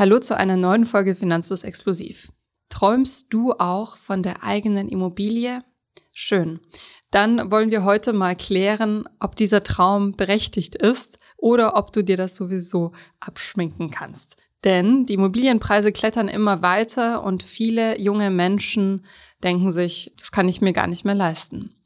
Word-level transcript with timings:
Hallo 0.00 0.18
zu 0.18 0.34
einer 0.34 0.56
neuen 0.56 0.86
Folge 0.86 1.14
Finanzlos 1.14 1.62
Explosiv. 1.62 2.32
Träumst 2.70 3.34
du 3.34 3.52
auch 3.52 3.98
von 3.98 4.22
der 4.22 4.42
eigenen 4.42 4.88
Immobilie? 4.88 5.62
Schön. 6.14 6.60
Dann 7.10 7.50
wollen 7.50 7.70
wir 7.70 7.84
heute 7.84 8.14
mal 8.14 8.34
klären, 8.34 9.06
ob 9.18 9.36
dieser 9.36 9.62
Traum 9.62 10.12
berechtigt 10.12 10.74
ist 10.74 11.18
oder 11.36 11.76
ob 11.76 11.92
du 11.92 12.02
dir 12.02 12.16
das 12.16 12.34
sowieso 12.34 12.92
abschminken 13.20 13.90
kannst. 13.90 14.38
Denn 14.64 15.04
die 15.04 15.12
Immobilienpreise 15.12 15.92
klettern 15.92 16.28
immer 16.28 16.62
weiter 16.62 17.22
und 17.22 17.42
viele 17.42 18.00
junge 18.00 18.30
Menschen 18.30 19.04
denken 19.44 19.70
sich, 19.70 20.14
das 20.16 20.32
kann 20.32 20.48
ich 20.48 20.62
mir 20.62 20.72
gar 20.72 20.86
nicht 20.86 21.04
mehr 21.04 21.14
leisten. 21.14 21.76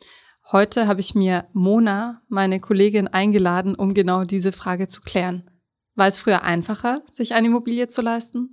Heute 0.53 0.87
habe 0.87 1.01
ich 1.01 1.17
mir 1.17 1.49
Mona, 1.53 2.23
meine 2.29 2.61
Kollegin, 2.61 3.09
eingeladen, 3.09 3.75
um 3.75 3.93
genau 3.93 4.23
diese 4.23 4.53
Frage 4.53 4.87
zu 4.87 5.01
klären. 5.01 5.51
War 5.97 6.09
es 6.09 6.19
früher 6.19 6.43
einfacher, 6.43 7.03
sich 7.13 7.35
eine 7.35 7.47
Immobilie 7.47 7.87
zu 7.87 8.03
leisten? 8.03 8.51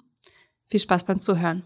Viel 0.67 0.79
Spaß 0.79 1.05
beim 1.05 1.19
Zuhören. 1.19 1.63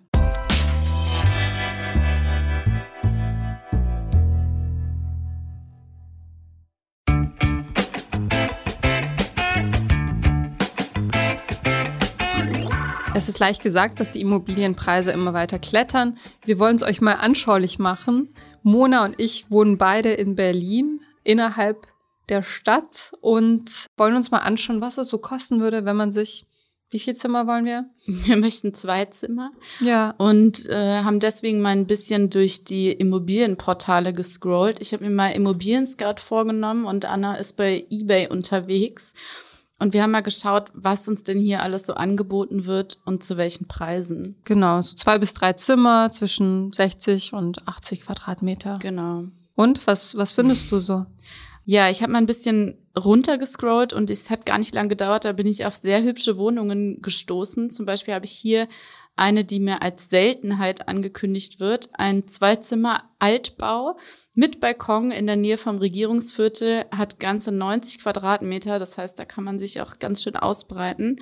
Es 13.14 13.30
ist 13.30 13.40
leicht 13.40 13.62
gesagt, 13.62 14.00
dass 14.00 14.14
die 14.14 14.22
Immobilienpreise 14.22 15.12
immer 15.12 15.34
weiter 15.34 15.60
klettern. 15.60 16.18
Wir 16.46 16.58
wollen 16.58 16.78
es 16.78 16.84
euch 16.84 17.02
mal 17.02 17.16
anschaulich 17.16 17.80
machen. 17.80 18.34
Mona 18.64 19.04
und 19.04 19.16
ich 19.20 19.52
wohnen 19.52 19.78
beide 19.78 20.14
in 20.14 20.36
Berlin 20.36 21.02
innerhalb 21.26 21.88
der 22.30 22.44
Stadt 22.44 23.14
und 23.22 23.88
wollen 23.98 24.16
uns 24.16 24.32
mal 24.32 24.40
anschauen, 24.40 24.82
was 24.82 24.98
es 24.98 25.10
so 25.10 25.18
kosten 25.18 25.62
würde, 25.62 25.86
wenn 25.86 25.96
man 25.96 26.12
sich 26.12 26.46
wie 26.92 27.00
viel 27.00 27.16
Zimmer 27.16 27.48
wollen 27.48 27.66
wir? 27.66 27.90
Wir 28.06 28.38
möchten 28.38 28.74
zwei 28.74 29.06
Zimmer. 29.06 29.52
Ja. 29.82 30.14
Und 30.18 30.66
äh, 30.70 31.02
haben 31.02 31.20
deswegen 31.20 31.62
mal 31.62 31.70
ein 31.70 31.88
bisschen 31.88 32.30
durch 32.30 32.64
die 32.64 32.92
Immobilienportale 32.92 34.14
gescrollt. 34.14 34.80
Ich 34.80 34.94
habe 34.94 35.04
mir 35.04 35.12
mal 35.12 35.32
Immobilien 35.32 35.88
Scout 35.88 36.20
vorgenommen 36.20 36.86
und 36.86 37.06
Anna 37.06 37.36
ist 37.36 37.58
bei 37.58 37.86
eBay 37.90 38.30
unterwegs. 38.30 39.14
Und 39.78 39.94
wir 39.94 40.04
haben 40.04 40.12
mal 40.12 40.22
geschaut, 40.22 40.72
was 40.74 41.08
uns 41.10 41.24
denn 41.24 41.40
hier 41.40 41.62
alles 41.62 41.86
so 41.86 41.96
angeboten 41.96 42.66
wird 42.66 42.98
und 43.04 43.24
zu 43.24 43.36
welchen 43.36 43.68
Preisen. 43.68 44.38
Genau, 44.46 44.82
so 44.82 44.96
zwei 44.96 45.18
bis 45.18 45.34
drei 45.34 45.52
Zimmer 45.54 46.12
zwischen 46.12 46.72
60 46.72 47.34
und 47.34 47.68
80 47.68 48.04
Quadratmeter. 48.04 48.80
Genau. 48.82 49.26
Und 49.56 49.86
was, 49.86 50.16
was 50.16 50.32
findest 50.32 50.72
du 50.72 50.80
so? 50.80 51.06
Ja, 51.68 51.90
ich 51.90 52.04
habe 52.04 52.12
mal 52.12 52.20
ein 52.20 52.28
bisschen 52.28 52.78
runtergescrollt 52.98 53.92
und 53.92 54.12
es 54.12 54.30
hat 54.30 54.46
gar 54.46 54.60
nicht 54.60 54.74
lange 54.76 54.90
gedauert, 54.90 55.26
da 55.26 55.34
bin 55.34 55.48
ich 55.48 55.66
auf 55.66 55.76
sehr 55.76 56.04
hübsche 56.04 56.38
Wohnungen 56.38 57.02
gestoßen. 57.02 57.72
Zum 57.72 57.88
Beispiel 57.88 58.14
habe 58.14 58.26
ich 58.26 58.32
hier 58.32 58.68
eine, 59.16 59.44
die 59.46 59.60
mir 59.60 59.82
als 59.82 60.10
Seltenheit 60.10 60.88
angekündigt 60.88 61.60
wird. 61.60 61.90
Ein 61.94 62.28
Zweizimmer-Altbau 62.28 63.98
mit 64.34 64.60
Balkon 64.60 65.12
in 65.12 65.26
der 65.26 65.38
Nähe 65.38 65.58
vom 65.58 65.78
Regierungsviertel, 65.78 66.86
hat 66.92 67.20
ganze 67.20 67.52
90 67.52 68.00
Quadratmeter. 68.00 68.78
Das 68.78 68.98
heißt, 68.98 69.18
da 69.18 69.26
kann 69.26 69.44
man 69.44 69.58
sich 69.58 69.82
auch 69.82 70.00
ganz 70.00 70.22
schön 70.22 70.36
ausbreiten. 70.36 71.20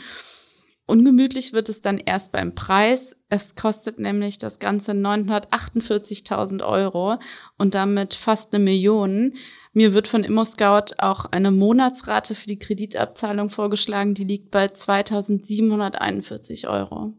Ungemütlich 0.86 1.54
wird 1.54 1.70
es 1.70 1.82
dann 1.82 2.00
erst 2.00 2.32
beim 2.34 2.56
Preis. 2.56 3.16
Es 3.30 3.56
kostet 3.56 4.00
nämlich 4.00 4.38
das 4.38 4.60
Ganze 4.60 4.92
948.000 4.92 6.64
Euro 6.64 7.18
und 7.58 7.74
damit 7.74 8.14
fast 8.14 8.54
eine 8.54 8.64
Million. 8.64 9.34
Mir 9.72 9.96
wird 9.96 10.08
von 10.08 10.24
ImmoScout 10.24 10.98
auch 11.00 11.26
eine 11.26 11.50
Monatsrate 11.50 12.36
für 12.36 12.46
die 12.48 12.60
Kreditabzahlung 12.60 13.50
vorgeschlagen, 13.50 14.14
die 14.14 14.26
liegt 14.26 14.52
bei 14.52 14.68
2741 14.68 16.68
Euro. 16.68 17.14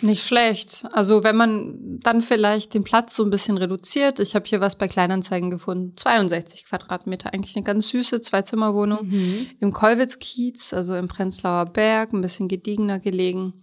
Nicht 0.00 0.24
schlecht. 0.24 0.84
Also 0.92 1.22
wenn 1.22 1.36
man 1.36 2.00
dann 2.00 2.22
vielleicht 2.22 2.74
den 2.74 2.82
Platz 2.82 3.14
so 3.14 3.22
ein 3.22 3.30
bisschen 3.30 3.58
reduziert. 3.58 4.18
Ich 4.20 4.34
habe 4.34 4.46
hier 4.46 4.60
was 4.60 4.76
bei 4.76 4.88
Kleinanzeigen 4.88 5.50
gefunden. 5.50 5.96
62 5.96 6.66
Quadratmeter, 6.66 7.32
eigentlich 7.32 7.56
eine 7.56 7.64
ganz 7.64 7.88
süße 7.88 8.20
Zwei-Zimmer-Wohnung 8.20 9.06
mhm. 9.06 9.46
im 9.60 9.72
Kollwitz-Kiez, 9.72 10.72
also 10.72 10.96
im 10.96 11.08
Prenzlauer 11.08 11.66
Berg, 11.66 12.12
ein 12.12 12.22
bisschen 12.22 12.48
gediegener 12.48 12.98
gelegen. 12.98 13.62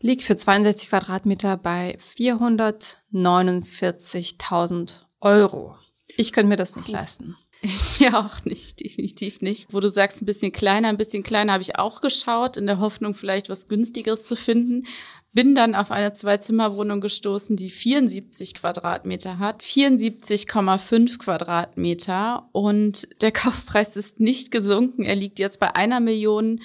Liegt 0.00 0.22
für 0.22 0.34
62 0.34 0.88
Quadratmeter 0.88 1.58
bei 1.58 1.98
449.000 1.98 4.94
Euro. 5.20 5.76
Ich 6.16 6.32
könnte 6.32 6.48
mir 6.48 6.56
das 6.56 6.76
nicht 6.76 6.88
leisten. 6.88 7.36
Ich 7.60 7.82
mir 8.00 8.18
auch 8.18 8.42
nicht, 8.44 8.80
definitiv 8.80 9.42
nicht. 9.42 9.66
Wo 9.70 9.80
du 9.80 9.90
sagst, 9.90 10.22
ein 10.22 10.26
bisschen 10.26 10.52
kleiner, 10.52 10.88
ein 10.88 10.96
bisschen 10.96 11.22
kleiner 11.22 11.52
habe 11.52 11.62
ich 11.62 11.78
auch 11.78 12.00
geschaut, 12.00 12.56
in 12.56 12.66
der 12.66 12.78
Hoffnung, 12.78 13.14
vielleicht 13.14 13.50
was 13.50 13.68
günstigeres 13.68 14.24
zu 14.24 14.36
finden. 14.36 14.86
Bin 15.34 15.54
dann 15.54 15.74
auf 15.74 15.90
eine 15.90 16.12
Zwei-Zimmer-Wohnung 16.12 17.00
gestoßen, 17.00 17.56
die 17.56 17.70
74 17.70 18.54
Quadratmeter 18.54 19.38
hat. 19.38 19.62
74,5 19.62 21.18
Quadratmeter. 21.18 22.48
Und 22.52 23.08
der 23.22 23.32
Kaufpreis 23.32 23.96
ist 23.96 24.18
nicht 24.18 24.50
gesunken. 24.50 25.04
Er 25.04 25.14
liegt 25.14 25.38
jetzt 25.38 25.60
bei 25.60 25.76
einer 25.76 26.00
Million 26.00 26.60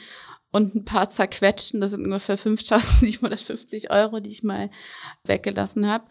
und 0.56 0.74
ein 0.74 0.86
paar 0.86 1.10
zerquetschen. 1.10 1.82
Das 1.82 1.92
sind 1.92 2.06
ungefähr 2.06 2.40
5.750 2.40 3.92
Euro, 3.92 4.22
die 4.22 4.30
ich 4.30 4.42
mal 4.42 4.72
weggelassen 5.26 5.86
habe. 5.86 6.06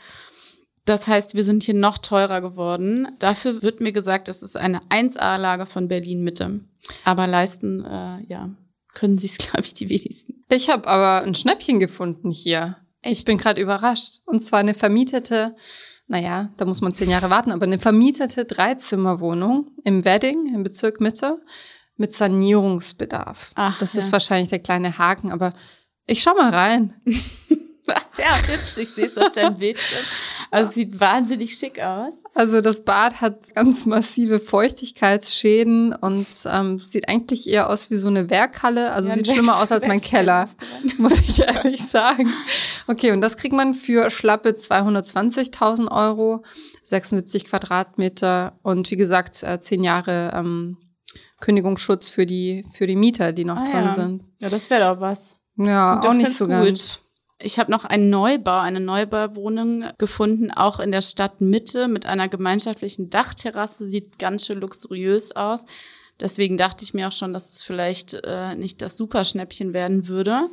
Das 0.84 1.08
heißt, 1.08 1.34
wir 1.34 1.44
sind 1.44 1.62
hier 1.62 1.74
noch 1.74 1.96
teurer 1.96 2.42
geworden. 2.42 3.08
Dafür 3.18 3.62
wird 3.62 3.80
mir 3.80 3.92
gesagt, 3.92 4.28
es 4.28 4.42
ist 4.42 4.58
eine 4.58 4.82
1A-Lage 4.90 5.64
von 5.64 5.88
Berlin 5.88 6.22
Mitte. 6.22 6.60
Aber 7.04 7.26
leisten, 7.26 7.82
äh, 7.86 8.22
ja, 8.26 8.50
können 8.92 9.16
sie 9.16 9.28
es, 9.28 9.38
glaube 9.50 9.64
ich, 9.64 9.72
die 9.72 9.88
wenigsten. 9.88 10.44
Ich 10.50 10.68
habe 10.68 10.86
aber 10.86 11.26
ein 11.26 11.34
Schnäppchen 11.34 11.80
gefunden 11.80 12.30
hier. 12.30 12.76
Echt? 13.00 13.20
Ich 13.20 13.24
bin 13.24 13.38
gerade 13.38 13.62
überrascht. 13.62 14.20
Und 14.26 14.40
zwar 14.40 14.58
eine 14.58 14.74
vermietete, 14.74 15.56
naja, 16.06 16.50
da 16.58 16.66
muss 16.66 16.82
man 16.82 16.92
zehn 16.92 17.08
Jahre 17.08 17.30
warten, 17.30 17.50
aber 17.50 17.64
eine 17.64 17.78
vermietete 17.78 18.44
Dreizimmerwohnung 18.44 19.70
im 19.84 20.04
Wedding, 20.04 20.54
im 20.54 20.62
Bezirk 20.62 21.00
Mitte, 21.00 21.38
mit 21.96 22.12
Sanierungsbedarf. 22.12 23.52
Ach, 23.54 23.78
das 23.78 23.94
ja. 23.94 24.00
ist 24.00 24.12
wahrscheinlich 24.12 24.50
der 24.50 24.58
kleine 24.58 24.98
Haken, 24.98 25.30
aber 25.30 25.54
ich 26.06 26.22
schau 26.22 26.34
mal 26.34 26.50
rein. 26.50 26.94
ja, 27.86 28.36
hübsch, 28.46 28.78
ich 28.78 28.88
sehe 28.88 29.06
es 29.06 29.16
auf 29.16 29.32
deinem 29.32 29.56
Bildschirm. 29.56 30.04
Also 30.50 30.72
sieht 30.72 31.00
wahnsinnig 31.00 31.56
schick 31.56 31.80
aus. 31.80 32.14
Also 32.34 32.60
das 32.60 32.84
Bad 32.84 33.20
hat 33.20 33.54
ganz 33.54 33.86
massive 33.86 34.40
Feuchtigkeitsschäden 34.40 35.94
und 35.94 36.26
ähm, 36.46 36.78
sieht 36.78 37.08
eigentlich 37.08 37.48
eher 37.48 37.68
aus 37.68 37.90
wie 37.90 37.96
so 37.96 38.08
eine 38.08 38.30
Werkhalle. 38.30 38.92
Also 38.92 39.08
ja, 39.08 39.14
sieht 39.14 39.28
schlimmer 39.28 39.60
aus 39.60 39.72
als 39.72 39.86
mein 39.86 40.00
Keller, 40.00 40.48
muss 40.98 41.18
ich 41.20 41.40
ehrlich 41.40 41.82
sagen. 41.82 42.32
Okay, 42.86 43.12
und 43.12 43.20
das 43.20 43.36
kriegt 43.36 43.54
man 43.54 43.74
für 43.74 44.10
schlappe 44.10 44.50
220.000 44.50 45.90
Euro, 45.90 46.44
76 46.84 47.46
Quadratmeter 47.46 48.58
und 48.62 48.90
wie 48.90 48.96
gesagt, 48.96 49.42
äh, 49.42 49.60
zehn 49.60 49.84
Jahre 49.84 50.32
ähm, 50.34 50.76
Kündigungsschutz 51.44 52.10
für 52.10 52.24
die, 52.24 52.64
für 52.72 52.86
die 52.86 52.96
Mieter, 52.96 53.32
die 53.32 53.44
noch 53.44 53.58
ah, 53.58 53.64
drin 53.64 53.84
ja. 53.84 53.92
sind. 53.92 54.24
Ja, 54.38 54.48
das 54.48 54.70
wäre 54.70 54.94
doch 54.94 55.00
was. 55.00 55.36
Ja, 55.56 56.00
auch 56.00 56.14
nicht 56.14 56.32
so 56.32 56.46
gut. 56.46 56.54
ganz. 56.54 57.02
Ich 57.38 57.58
habe 57.58 57.70
noch 57.70 57.84
einen 57.84 58.08
Neubau, 58.08 58.60
eine 58.60 58.80
Neubauwohnung 58.80 59.84
gefunden, 59.98 60.50
auch 60.50 60.80
in 60.80 60.90
der 60.90 61.02
Stadtmitte 61.02 61.88
mit 61.88 62.06
einer 62.06 62.28
gemeinschaftlichen 62.28 63.10
Dachterrasse. 63.10 63.90
Sieht 63.90 64.18
ganz 64.18 64.46
schön 64.46 64.60
luxuriös 64.60 65.36
aus. 65.36 65.66
Deswegen 66.18 66.56
dachte 66.56 66.82
ich 66.82 66.94
mir 66.94 67.08
auch 67.08 67.12
schon, 67.12 67.34
dass 67.34 67.50
es 67.50 67.62
vielleicht 67.62 68.14
äh, 68.24 68.54
nicht 68.54 68.80
das 68.80 68.96
Superschnäppchen 68.96 69.74
werden 69.74 70.08
würde. 70.08 70.48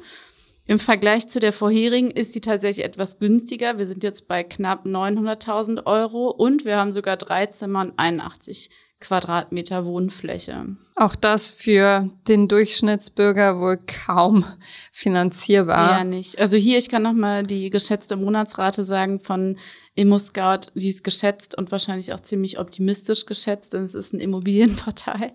Im 0.68 0.78
Vergleich 0.78 1.30
zu 1.30 1.40
der 1.40 1.54
vorherigen 1.54 2.12
ist 2.12 2.34
sie 2.34 2.42
tatsächlich 2.42 2.86
etwas 2.86 3.18
günstiger. 3.20 3.78
Wir 3.78 3.88
sind 3.88 4.04
jetzt 4.04 4.28
bei 4.28 4.44
knapp 4.44 4.86
900.000 4.86 5.86
Euro 5.86 6.30
und 6.30 6.66
wir 6.66 6.76
haben 6.76 6.92
sogar 6.92 7.16
drei 7.16 7.46
Zimmer 7.46 7.82
und 7.82 7.94
81 7.98 8.70
Quadratmeter 9.02 9.86
Wohnfläche. 9.86 10.78
Auch 10.96 11.16
das 11.16 11.52
für 11.52 12.10
den 12.28 12.48
Durchschnittsbürger 12.48 13.60
wohl 13.60 13.80
kaum 14.06 14.46
finanzierbar. 14.92 15.98
Ja, 15.98 16.04
nicht. 16.04 16.40
Also 16.40 16.56
hier, 16.56 16.78
ich 16.78 16.90
kann 16.90 17.04
noch 17.04 17.14
mal 17.14 17.44
die 17.44 17.70
geschätzte 17.70 18.16
Monatsrate 18.16 18.86
sagen 18.86 19.20
von 19.20 19.58
ImmoScout. 19.96 20.72
Die 20.76 20.90
ist 20.90 21.04
geschätzt 21.04 21.58
und 21.58 21.72
wahrscheinlich 21.72 22.14
auch 22.14 22.20
ziemlich 22.20 22.60
optimistisch 22.60 23.26
geschätzt, 23.26 23.74
denn 23.74 23.84
es 23.84 23.96
ist 23.96 24.14
ein 24.14 24.20
Immobilienportal. 24.20 25.34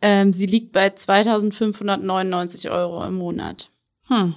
Ähm, 0.00 0.32
sie 0.32 0.46
liegt 0.46 0.72
bei 0.72 0.88
2.599 0.88 2.70
Euro 2.70 3.04
im 3.04 3.14
Monat. 3.14 3.70
Hm. 4.08 4.34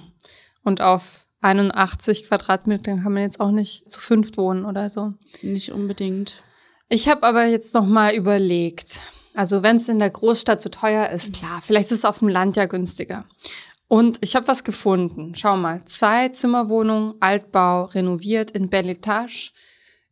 Und 0.62 0.82
auf 0.82 1.26
81 1.40 2.28
Quadratmetern 2.28 3.02
kann 3.02 3.12
man 3.12 3.22
jetzt 3.22 3.40
auch 3.40 3.50
nicht 3.50 3.90
zu 3.90 4.00
fünft 4.00 4.36
wohnen 4.36 4.64
oder 4.64 4.90
so. 4.90 5.14
Nicht 5.42 5.72
unbedingt. 5.72 6.42
Ich 6.90 7.08
habe 7.08 7.24
aber 7.24 7.44
jetzt 7.44 7.74
noch 7.74 7.86
mal 7.86 8.14
überlegt. 8.14 9.00
Also 9.34 9.62
wenn 9.62 9.76
es 9.76 9.88
in 9.88 9.98
der 9.98 10.10
Großstadt 10.10 10.60
zu 10.60 10.70
teuer 10.70 11.10
ist, 11.10 11.34
klar, 11.34 11.60
vielleicht 11.62 11.90
ist 11.90 11.98
es 11.98 12.04
auf 12.04 12.20
dem 12.20 12.28
Land 12.28 12.56
ja 12.56 12.64
günstiger. 12.64 13.24
Und 13.88 14.18
ich 14.22 14.34
habe 14.36 14.48
was 14.48 14.64
gefunden. 14.64 15.34
Schau 15.34 15.56
mal, 15.56 15.84
zwei 15.84 16.28
Zimmerwohnung, 16.30 17.14
Altbau, 17.20 17.84
renoviert 17.84 18.50
in 18.50 18.68
Belletage 18.68 19.52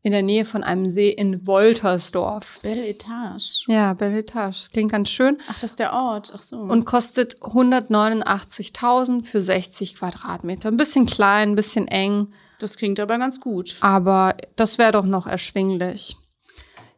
in 0.02 0.12
der 0.12 0.22
Nähe 0.22 0.44
von 0.44 0.62
einem 0.62 0.88
See 0.88 1.10
in 1.10 1.46
Woltersdorf. 1.46 2.60
Belle 2.62 2.86
Etage. 2.86 3.64
Ja, 3.66 3.92
Belle 3.94 4.18
Etage. 4.18 4.70
Klingt 4.70 4.92
ganz 4.92 5.10
schön. 5.10 5.38
Ach, 5.48 5.54
das 5.54 5.64
ist 5.64 5.78
der 5.80 5.94
Ort. 5.94 6.32
Ach 6.36 6.42
so. 6.42 6.58
Und 6.58 6.84
kostet 6.84 7.38
189.000 7.40 9.24
für 9.24 9.42
60 9.42 9.96
Quadratmeter. 9.96 10.68
Ein 10.68 10.76
bisschen 10.76 11.06
klein, 11.06 11.50
ein 11.50 11.56
bisschen 11.56 11.88
eng. 11.88 12.28
Das 12.60 12.76
klingt 12.76 13.00
aber 13.00 13.18
ganz 13.18 13.40
gut. 13.40 13.76
Aber 13.80 14.36
das 14.54 14.78
wäre 14.78 14.92
doch 14.92 15.06
noch 15.06 15.26
erschwinglich. 15.26 16.16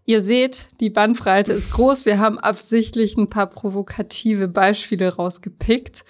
Ihr 0.09 0.23
seht, 0.23 0.69
die 0.81 0.89
Bandbreite 0.89 1.53
ist 1.53 1.71
groß. 1.71 2.07
Wir 2.07 2.19
haben 2.19 2.39
absichtlich 2.39 3.19
ein 3.19 3.29
paar 3.29 3.47
provokative 3.47 4.49
Beispiele 4.49 5.15
rausgepickt. 5.15 6.07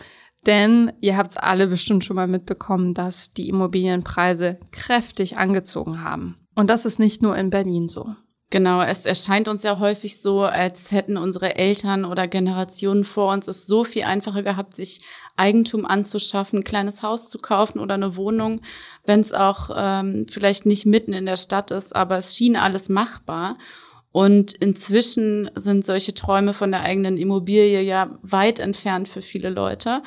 Denn 0.46 0.92
ihr 1.00 1.16
habt 1.16 1.32
es 1.32 1.36
alle 1.36 1.66
bestimmt 1.66 2.04
schon 2.04 2.14
mal 2.14 2.28
mitbekommen, 2.28 2.94
dass 2.94 3.30
die 3.32 3.48
Immobilienpreise 3.48 4.60
kräftig 4.70 5.36
angezogen 5.36 6.04
haben. 6.04 6.36
Und 6.54 6.70
das 6.70 6.86
ist 6.86 7.00
nicht 7.00 7.22
nur 7.22 7.36
in 7.36 7.50
Berlin 7.50 7.88
so. 7.88 8.14
Genau, 8.50 8.80
es 8.80 9.04
erscheint 9.04 9.46
uns 9.46 9.64
ja 9.64 9.80
häufig 9.80 10.22
so, 10.22 10.42
als 10.42 10.90
hätten 10.90 11.18
unsere 11.18 11.56
Eltern 11.56 12.06
oder 12.06 12.28
Generationen 12.28 13.04
vor 13.04 13.32
uns 13.32 13.46
es 13.46 13.66
so 13.66 13.82
viel 13.82 14.04
einfacher 14.04 14.42
gehabt, 14.42 14.76
sich 14.76 15.02
Eigentum 15.36 15.84
anzuschaffen, 15.84 16.60
ein 16.60 16.64
kleines 16.64 17.02
Haus 17.02 17.28
zu 17.28 17.40
kaufen 17.40 17.78
oder 17.78 17.94
eine 17.94 18.16
Wohnung, 18.16 18.62
wenn 19.04 19.20
es 19.20 19.34
auch 19.34 19.70
ähm, 19.76 20.24
vielleicht 20.30 20.64
nicht 20.64 20.86
mitten 20.86 21.12
in 21.12 21.26
der 21.26 21.36
Stadt 21.36 21.72
ist, 21.72 21.94
aber 21.94 22.16
es 22.16 22.36
schien 22.36 22.56
alles 22.56 22.88
machbar. 22.88 23.58
Und 24.12 24.52
inzwischen 24.52 25.50
sind 25.54 25.84
solche 25.84 26.14
Träume 26.14 26.54
von 26.54 26.70
der 26.70 26.82
eigenen 26.82 27.18
Immobilie 27.18 27.82
ja 27.82 28.18
weit 28.22 28.58
entfernt 28.58 29.08
für 29.08 29.22
viele 29.22 29.50
Leute. 29.50 30.02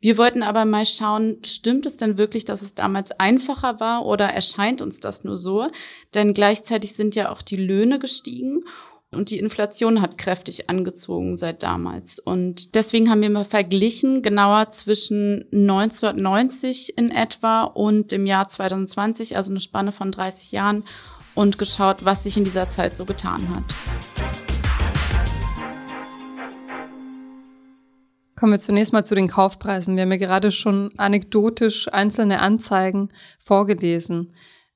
Wir 0.00 0.18
wollten 0.18 0.42
aber 0.42 0.64
mal 0.66 0.84
schauen, 0.84 1.38
stimmt 1.44 1.86
es 1.86 1.96
denn 1.96 2.18
wirklich, 2.18 2.44
dass 2.44 2.62
es 2.62 2.74
damals 2.74 3.12
einfacher 3.12 3.80
war 3.80 4.04
oder 4.04 4.26
erscheint 4.26 4.82
uns 4.82 5.00
das 5.00 5.24
nur 5.24 5.38
so? 5.38 5.68
Denn 6.14 6.34
gleichzeitig 6.34 6.92
sind 6.92 7.14
ja 7.14 7.32
auch 7.32 7.42
die 7.42 7.56
Löhne 7.56 7.98
gestiegen 7.98 8.64
und 9.10 9.30
die 9.30 9.38
Inflation 9.38 10.02
hat 10.02 10.18
kräftig 10.18 10.68
angezogen 10.68 11.36
seit 11.36 11.62
damals. 11.62 12.18
Und 12.18 12.74
deswegen 12.74 13.10
haben 13.10 13.22
wir 13.22 13.30
mal 13.30 13.44
verglichen, 13.44 14.20
genauer 14.20 14.70
zwischen 14.70 15.46
1990 15.52 16.98
in 16.98 17.10
etwa 17.10 17.64
und 17.64 18.12
dem 18.12 18.26
Jahr 18.26 18.48
2020, 18.48 19.36
also 19.36 19.50
eine 19.50 19.60
Spanne 19.60 19.92
von 19.92 20.12
30 20.12 20.52
Jahren, 20.52 20.84
und 21.36 21.58
geschaut, 21.58 22.04
was 22.04 22.24
sich 22.24 22.36
in 22.36 22.42
dieser 22.42 22.68
Zeit 22.68 22.96
so 22.96 23.04
getan 23.04 23.48
hat. 23.54 23.64
Kommen 28.34 28.52
wir 28.52 28.60
zunächst 28.60 28.92
mal 28.92 29.04
zu 29.04 29.14
den 29.14 29.28
Kaufpreisen. 29.28 29.96
Wir 29.96 30.02
haben 30.02 30.12
ja 30.12 30.18
gerade 30.18 30.50
schon 30.50 30.90
anekdotisch 30.98 31.90
einzelne 31.92 32.40
Anzeigen 32.40 33.08
vorgelesen. 33.38 34.34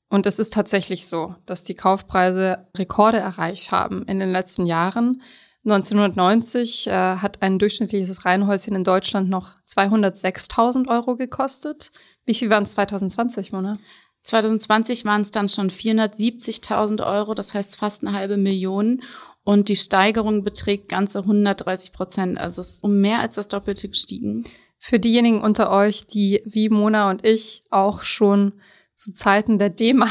Und 0.08 0.26
es 0.26 0.38
ist 0.38 0.54
tatsächlich 0.54 1.06
so, 1.06 1.34
dass 1.46 1.64
die 1.64 1.74
Kaufpreise 1.74 2.68
Rekorde 2.76 3.18
erreicht 3.18 3.70
haben 3.70 4.04
in 4.04 4.18
den 4.18 4.32
letzten 4.32 4.66
Jahren. 4.66 5.22
1990 5.64 6.86
äh, 6.86 6.90
hat 6.90 7.42
ein 7.42 7.58
durchschnittliches 7.58 8.24
Reihenhäuschen 8.24 8.74
in 8.74 8.82
Deutschland 8.82 9.28
noch 9.28 9.56
206.000 9.68 10.88
Euro 10.88 11.16
gekostet. 11.16 11.92
Wie 12.24 12.34
viel 12.34 12.48
waren 12.48 12.62
es 12.62 12.70
2020, 12.72 13.52
Mona? 13.52 13.78
2020 14.22 15.04
waren 15.04 15.22
es 15.22 15.30
dann 15.30 15.48
schon 15.48 15.70
470.000 15.70 17.04
Euro, 17.06 17.34
das 17.34 17.54
heißt 17.54 17.76
fast 17.76 18.04
eine 18.04 18.16
halbe 18.16 18.36
Million. 18.36 19.02
Und 19.42 19.68
die 19.68 19.76
Steigerung 19.76 20.44
beträgt 20.44 20.88
ganze 20.88 21.20
130 21.20 21.92
Prozent. 21.92 22.38
Also 22.38 22.60
es 22.60 22.72
ist 22.72 22.84
um 22.84 23.00
mehr 23.00 23.20
als 23.20 23.36
das 23.36 23.48
Doppelte 23.48 23.88
gestiegen. 23.88 24.44
Für 24.78 24.98
diejenigen 24.98 25.40
unter 25.40 25.70
euch, 25.70 26.06
die 26.06 26.42
wie 26.44 26.68
Mona 26.68 27.10
und 27.10 27.24
ich 27.24 27.64
auch 27.70 28.02
schon 28.02 28.52
zu 28.94 29.14
Zeiten 29.14 29.56
der 29.56 29.70
D-Mark 29.70 30.10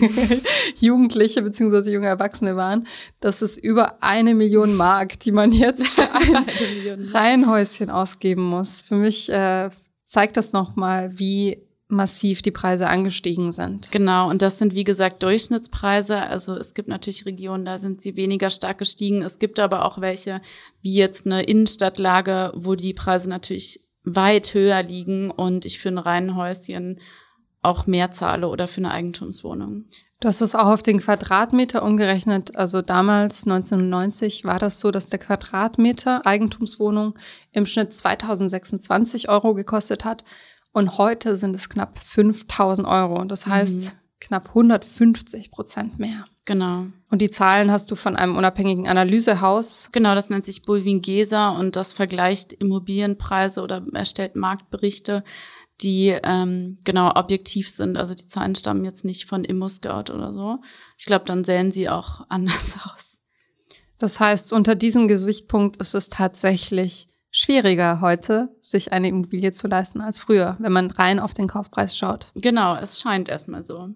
Jugendliche 0.76 1.42
bzw. 1.42 1.92
junge 1.92 2.08
Erwachsene 2.08 2.56
waren, 2.56 2.86
das 3.20 3.42
ist 3.42 3.56
über 3.56 4.02
eine 4.02 4.34
Million 4.34 4.74
Mark, 4.74 5.20
die 5.20 5.30
man 5.30 5.52
jetzt 5.52 5.86
für 5.94 6.10
ein 6.12 6.44
Reihenhäuschen 7.12 7.90
ausgeben 7.90 8.42
muss. 8.42 8.82
Für 8.82 8.96
mich 8.96 9.30
äh, 9.30 9.70
zeigt 10.04 10.36
das 10.36 10.52
nochmal, 10.52 11.16
wie 11.18 11.62
massiv 11.94 12.42
die 12.42 12.50
Preise 12.50 12.88
angestiegen 12.88 13.52
sind. 13.52 13.90
Genau, 13.90 14.28
und 14.28 14.42
das 14.42 14.58
sind 14.58 14.74
wie 14.74 14.84
gesagt 14.84 15.22
Durchschnittspreise. 15.22 16.20
Also 16.20 16.54
es 16.56 16.74
gibt 16.74 16.88
natürlich 16.88 17.26
Regionen, 17.26 17.64
da 17.64 17.78
sind 17.78 18.00
sie 18.00 18.16
weniger 18.16 18.50
stark 18.50 18.78
gestiegen. 18.78 19.22
Es 19.22 19.38
gibt 19.38 19.58
aber 19.58 19.84
auch 19.84 20.00
welche, 20.00 20.40
wie 20.82 20.94
jetzt 20.94 21.26
eine 21.26 21.42
Innenstadtlage, 21.42 22.52
wo 22.54 22.74
die 22.74 22.92
Preise 22.92 23.30
natürlich 23.30 23.80
weit 24.04 24.52
höher 24.52 24.82
liegen 24.82 25.30
und 25.30 25.64
ich 25.64 25.78
für 25.78 25.88
ein 25.88 25.98
Reihenhäuschen 25.98 27.00
auch 27.62 27.86
mehr 27.86 28.10
zahle 28.10 28.48
oder 28.48 28.68
für 28.68 28.78
eine 28.78 28.90
Eigentumswohnung. 28.90 29.86
Du 30.20 30.28
hast 30.28 30.40
es 30.40 30.54
auch 30.54 30.68
auf 30.68 30.82
den 30.82 31.00
Quadratmeter 31.00 31.82
umgerechnet. 31.82 32.56
Also 32.56 32.82
damals, 32.82 33.46
1990, 33.46 34.44
war 34.44 34.58
das 34.58 34.80
so, 34.80 34.90
dass 34.90 35.08
der 35.08 35.18
Quadratmeter 35.18 36.26
Eigentumswohnung 36.26 37.14
im 37.52 37.66
Schnitt 37.66 37.92
2026 37.92 39.28
Euro 39.28 39.54
gekostet 39.54 40.04
hat. 40.04 40.24
Und 40.74 40.98
heute 40.98 41.36
sind 41.36 41.54
es 41.54 41.68
knapp 41.68 42.00
5000 42.00 42.86
Euro. 42.86 43.24
Das 43.24 43.46
heißt, 43.46 43.94
mhm. 43.94 43.98
knapp 44.20 44.48
150 44.48 45.52
Prozent 45.52 46.00
mehr. 46.00 46.26
Genau. 46.44 46.86
Und 47.10 47.22
die 47.22 47.30
Zahlen 47.30 47.70
hast 47.70 47.92
du 47.92 47.94
von 47.94 48.16
einem 48.16 48.36
unabhängigen 48.36 48.88
Analysehaus. 48.88 49.90
Genau, 49.92 50.16
das 50.16 50.30
nennt 50.30 50.44
sich 50.44 50.62
Bulwin 50.62 51.00
Gesa 51.00 51.50
und 51.50 51.76
das 51.76 51.92
vergleicht 51.92 52.52
Immobilienpreise 52.52 53.62
oder 53.62 53.86
erstellt 53.92 54.34
Marktberichte, 54.34 55.22
die 55.80 56.08
ähm, 56.24 56.76
genau 56.82 57.12
objektiv 57.14 57.70
sind. 57.70 57.96
Also 57.96 58.14
die 58.14 58.26
Zahlen 58.26 58.56
stammen 58.56 58.84
jetzt 58.84 59.04
nicht 59.04 59.26
von 59.26 59.44
ImmoScout 59.44 60.12
oder 60.12 60.34
so. 60.34 60.58
Ich 60.98 61.06
glaube, 61.06 61.24
dann 61.24 61.44
sehen 61.44 61.70
sie 61.70 61.88
auch 61.88 62.22
anders 62.28 62.78
aus. 62.84 63.18
Das 63.98 64.18
heißt, 64.18 64.52
unter 64.52 64.74
diesem 64.74 65.06
Gesichtspunkt 65.06 65.76
ist 65.76 65.94
es 65.94 66.08
tatsächlich 66.08 67.13
schwieriger 67.36 68.00
heute, 68.00 68.48
sich 68.60 68.92
eine 68.92 69.08
Immobilie 69.08 69.50
zu 69.50 69.66
leisten 69.66 70.00
als 70.00 70.20
früher, 70.20 70.56
wenn 70.60 70.70
man 70.70 70.88
rein 70.92 71.18
auf 71.18 71.34
den 71.34 71.48
Kaufpreis 71.48 71.98
schaut. 71.98 72.28
Genau, 72.36 72.76
es 72.76 73.00
scheint 73.00 73.28
erstmal 73.28 73.64
so. 73.64 73.90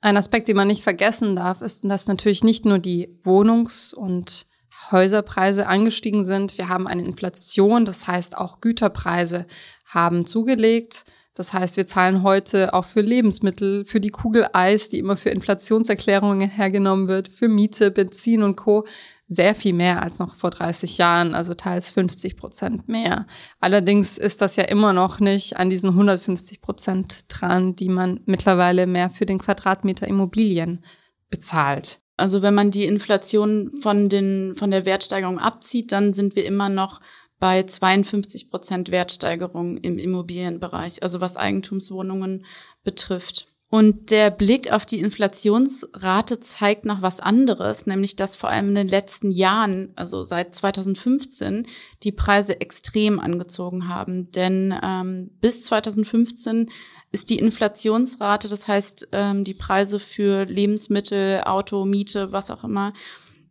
Ein 0.00 0.16
Aspekt, 0.16 0.46
den 0.46 0.56
man 0.56 0.68
nicht 0.68 0.84
vergessen 0.84 1.34
darf, 1.34 1.62
ist, 1.62 1.84
dass 1.84 2.06
natürlich 2.06 2.44
nicht 2.44 2.64
nur 2.64 2.78
die 2.78 3.18
Wohnungs- 3.24 3.92
und 3.92 4.46
Häuserpreise 4.92 5.66
angestiegen 5.66 6.22
sind. 6.22 6.58
Wir 6.58 6.68
haben 6.68 6.86
eine 6.86 7.04
Inflation, 7.04 7.84
das 7.84 8.06
heißt 8.06 8.38
auch 8.38 8.60
Güterpreise 8.60 9.46
haben 9.86 10.24
zugelegt. 10.24 11.06
Das 11.34 11.52
heißt, 11.52 11.76
wir 11.76 11.88
zahlen 11.88 12.22
heute 12.22 12.72
auch 12.72 12.84
für 12.84 13.00
Lebensmittel, 13.00 13.84
für 13.84 14.00
die 14.00 14.10
Kugel 14.10 14.46
Eis, 14.52 14.90
die 14.90 14.98
immer 14.98 15.16
für 15.16 15.30
Inflationserklärungen 15.30 16.48
hergenommen 16.48 17.08
wird, 17.08 17.26
für 17.28 17.48
Miete, 17.48 17.90
Benzin 17.90 18.44
und 18.44 18.56
Co 18.56 18.86
sehr 19.28 19.54
viel 19.54 19.72
mehr 19.72 20.02
als 20.02 20.18
noch 20.18 20.34
vor 20.34 20.50
30 20.50 20.98
Jahren, 20.98 21.34
also 21.34 21.54
teils 21.54 21.90
50 21.90 22.36
Prozent 22.36 22.88
mehr. 22.88 23.26
Allerdings 23.58 24.18
ist 24.18 24.40
das 24.40 24.56
ja 24.56 24.64
immer 24.64 24.92
noch 24.92 25.18
nicht 25.18 25.56
an 25.56 25.68
diesen 25.68 25.90
150 25.90 26.60
Prozent 26.60 27.24
dran, 27.28 27.74
die 27.74 27.88
man 27.88 28.20
mittlerweile 28.26 28.86
mehr 28.86 29.10
für 29.10 29.26
den 29.26 29.38
Quadratmeter 29.38 30.06
Immobilien 30.06 30.84
bezahlt. 31.28 32.00
Also 32.16 32.40
wenn 32.40 32.54
man 32.54 32.70
die 32.70 32.84
Inflation 32.84 33.80
von 33.82 34.08
den, 34.08 34.54
von 34.56 34.70
der 34.70 34.86
Wertsteigerung 34.86 35.38
abzieht, 35.38 35.92
dann 35.92 36.14
sind 36.14 36.36
wir 36.36 36.44
immer 36.44 36.68
noch 36.68 37.00
bei 37.38 37.62
52 37.64 38.50
Prozent 38.50 38.90
Wertsteigerung 38.90 39.76
im 39.78 39.98
Immobilienbereich, 39.98 41.02
also 41.02 41.20
was 41.20 41.36
Eigentumswohnungen 41.36 42.46
betrifft. 42.82 43.55
Und 43.68 44.12
der 44.12 44.30
Blick 44.30 44.70
auf 44.72 44.86
die 44.86 45.00
Inflationsrate 45.00 46.38
zeigt 46.38 46.84
noch 46.84 47.02
was 47.02 47.18
anderes, 47.18 47.86
nämlich 47.86 48.14
dass 48.14 48.36
vor 48.36 48.48
allem 48.48 48.68
in 48.68 48.74
den 48.76 48.88
letzten 48.88 49.32
Jahren, 49.32 49.92
also 49.96 50.22
seit 50.22 50.54
2015, 50.54 51.66
die 52.04 52.12
Preise 52.12 52.60
extrem 52.60 53.18
angezogen 53.18 53.88
haben. 53.88 54.30
Denn 54.30 54.72
ähm, 54.80 55.30
bis 55.40 55.64
2015 55.64 56.70
ist 57.10 57.28
die 57.28 57.40
Inflationsrate, 57.40 58.48
das 58.48 58.68
heißt 58.68 59.08
ähm, 59.10 59.42
die 59.42 59.54
Preise 59.54 59.98
für 59.98 60.44
Lebensmittel, 60.44 61.40
Auto, 61.42 61.84
Miete, 61.86 62.30
was 62.30 62.52
auch 62.52 62.62
immer, 62.62 62.92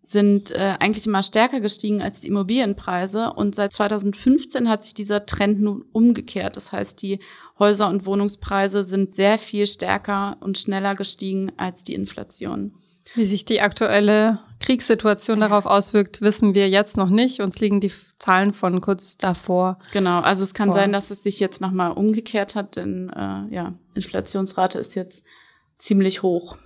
sind 0.06 0.52
äh, 0.52 0.76
eigentlich 0.80 1.08
immer 1.08 1.24
stärker 1.24 1.60
gestiegen 1.60 2.02
als 2.02 2.22
die 2.22 2.28
Immobilienpreise. 2.28 3.34
Und 3.34 3.56
seit 3.56 3.74
2015 3.74 4.70
hat 4.70 4.84
sich 4.84 4.94
dieser 4.94 5.26
Trend 5.26 5.62
nun 5.62 5.84
umgekehrt. 5.92 6.58
Das 6.58 6.72
heißt, 6.72 7.02
die 7.02 7.20
Häuser- 7.58 7.90
und 7.90 8.06
Wohnungspreise 8.06 8.84
sind 8.84 9.16
sehr 9.16 9.40
viel 9.40 9.66
stärker 9.66 10.38
und 10.42 10.58
schneller 10.60 10.94
gestiegen 10.94 11.52
als 11.58 11.84
die 11.84 11.96
Inflation. 11.96 12.74
Wie 13.16 13.26
sich 13.26 13.46
die 13.46 13.62
aktuelle 13.62 14.40
Kriegssituation 14.60 15.40
darauf 15.40 15.66
auswirkt, 15.66 16.22
wissen 16.22 16.54
wir 16.54 16.70
jetzt 16.70 16.98
noch 16.98 17.10
nicht. 17.10 17.40
Uns 17.40 17.60
liegen 17.60 17.80
die 17.80 17.92
Zahlen 18.20 18.54
von 18.54 18.82
kurz 18.82 19.18
davor. 19.18 19.80
Genau, 19.92 20.20
also 20.20 20.44
es 20.44 20.54
kann 20.54 20.70
vor. 20.70 20.78
sein, 20.78 20.92
dass 20.92 21.12
es 21.12 21.24
sich 21.24 21.40
jetzt 21.40 21.62
nochmal 21.62 21.92
umgekehrt 21.92 22.56
hat, 22.56 22.76
denn 22.76 23.10
äh, 23.10 23.54
ja, 23.54 23.74
Inflationsrate 23.96 24.80
ist 24.80 24.96
jetzt 24.96 25.26
ziemlich 25.78 26.24
hoch. 26.24 26.58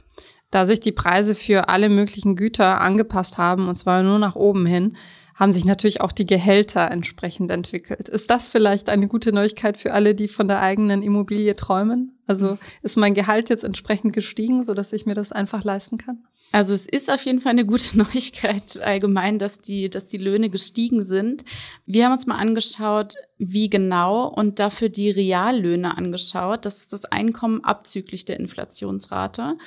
Da 0.51 0.65
sich 0.65 0.79
die 0.79 0.91
Preise 0.91 1.36
für 1.36 1.70
alle 1.70 1.89
möglichen 1.89 2.36
Güter 2.36 2.82
angepasst 2.82 3.38
haben, 3.38 3.68
und 3.68 3.75
zwar 3.75 4.03
nur 4.03 4.20
nach 4.20 4.36
oben 4.36 4.65
hin, 4.65 4.96
haben 5.39 5.51
sich 5.53 5.63
natürlich 5.63 6.01
auch 6.01 6.12
die 6.12 6.25
Gehälter 6.25 6.91
entsprechend 6.91 7.50
entwickelt. 7.50 8.10
Ist 8.10 8.29
das 8.29 8.50
vielleicht 8.50 8.89
eine 8.89 9.08
gute 9.08 9.32
Neuigkeit 9.32 9.77
für 9.77 9.94
alle, 9.94 10.13
die 10.13 10.27
von 10.27 10.50
der 10.50 10.62
eigenen 10.62 11.01
Immobilie 11.01 11.56
träumen? 11.56 12.20
Also 12.27 12.58
ist 12.82 12.98
mein 12.98 13.13
Gehalt 13.13 13.50
jetzt 13.50 13.63
entsprechend 13.63 14.13
gestiegen, 14.13 14.63
so 14.63 14.74
dass 14.74 14.91
ich 14.91 15.06
mir 15.06 15.13
das 15.13 15.32
einfach 15.32 15.63
leisten 15.63 15.98
kann? 15.98 16.24
Also 16.51 16.74
es 16.74 16.86
ist 16.86 17.10
auf 17.10 17.24
jeden 17.24 17.39
Fall 17.39 17.51
eine 17.51 17.65
gute 17.65 17.98
Neuigkeit 17.98 18.82
allgemein, 18.82 19.39
dass 19.39 19.62
die, 19.62 19.89
dass 19.89 20.08
die 20.08 20.18
Löhne 20.18 20.50
gestiegen 20.50 21.06
sind. 21.06 21.46
Wir 21.86 22.06
haben 22.06 22.13
uns 22.13 22.27
mal 22.27 22.38
angeschaut, 22.38 23.13
wie 23.38 23.70
genau 23.70 24.27
und 24.27 24.60
dafür 24.60 24.89
die 24.89 25.10
Reallöhne 25.10 25.98
angeschaut. 25.98 26.65
Das 26.65 26.79
ist 26.79 26.91
das 26.91 27.06
Einkommen 27.06 27.63
abzüglich 27.63 28.25
der 28.25 28.39
Inflationsrate. 28.39 29.58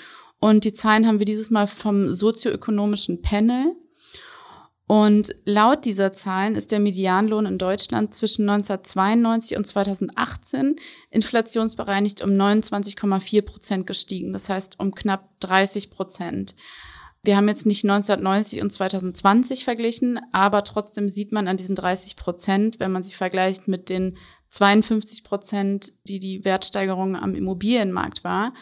Und 0.43 0.65
die 0.65 0.73
Zahlen 0.73 1.07
haben 1.07 1.21
wir 1.21 1.25
dieses 1.25 1.51
Mal 1.51 1.69
vom 1.69 2.13
sozioökonomischen 2.13 3.23
Panel. 3.23 3.77
Und 4.89 5.37
laut 5.45 5.85
dieser 5.85 6.15
Zahlen 6.15 6.57
ist 6.57 6.73
der 6.73 6.81
Medianlohn 6.81 7.47
in 7.47 7.59
Deutschland 7.59 8.13
zwischen 8.13 8.51
1992 8.51 9.57
und 9.57 9.65
2018 9.65 10.75
inflationsbereinigt 11.11 12.23
um 12.23 12.31
29,4 12.31 13.43
Prozent 13.43 13.87
gestiegen. 13.87 14.33
Das 14.33 14.49
heißt 14.49 14.81
um 14.81 14.97
knapp 14.97 15.29
30 15.39 15.91
Prozent. 15.91 16.57
Wir 17.23 17.37
haben 17.37 17.47
jetzt 17.47 17.65
nicht 17.65 17.85
1990 17.85 18.63
und 18.63 18.73
2020 18.73 19.63
verglichen, 19.63 20.19
aber 20.33 20.65
trotzdem 20.65 21.09
sieht 21.09 21.31
man 21.31 21.47
an 21.47 21.57
diesen 21.57 21.77
30 21.77 22.17
Prozent, 22.17 22.81
wenn 22.81 22.91
man 22.91 23.05
sie 23.05 23.15
vergleicht 23.15 23.69
mit 23.69 23.89
den 23.89 24.19
52 24.49 25.23
Prozent, 25.23 25.93
die 26.09 26.19
die 26.19 26.45
Wertsteigerung 26.45 27.15
am 27.15 27.37
Immobilienmarkt 27.37 28.25
war, 28.25 28.53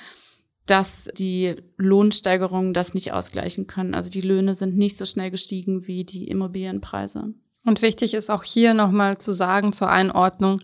dass 0.70 1.08
die 1.18 1.56
Lohnsteigerungen 1.78 2.72
das 2.72 2.94
nicht 2.94 3.12
ausgleichen 3.12 3.66
können. 3.66 3.94
Also 3.94 4.08
die 4.08 4.20
Löhne 4.20 4.54
sind 4.54 4.76
nicht 4.76 4.96
so 4.96 5.04
schnell 5.04 5.32
gestiegen 5.32 5.88
wie 5.88 6.04
die 6.04 6.28
Immobilienpreise. 6.28 7.34
Und 7.64 7.82
wichtig 7.82 8.14
ist 8.14 8.30
auch 8.30 8.44
hier 8.44 8.72
nochmal 8.72 9.18
zu 9.18 9.32
sagen 9.32 9.72
zur 9.72 9.90
Einordnung, 9.90 10.60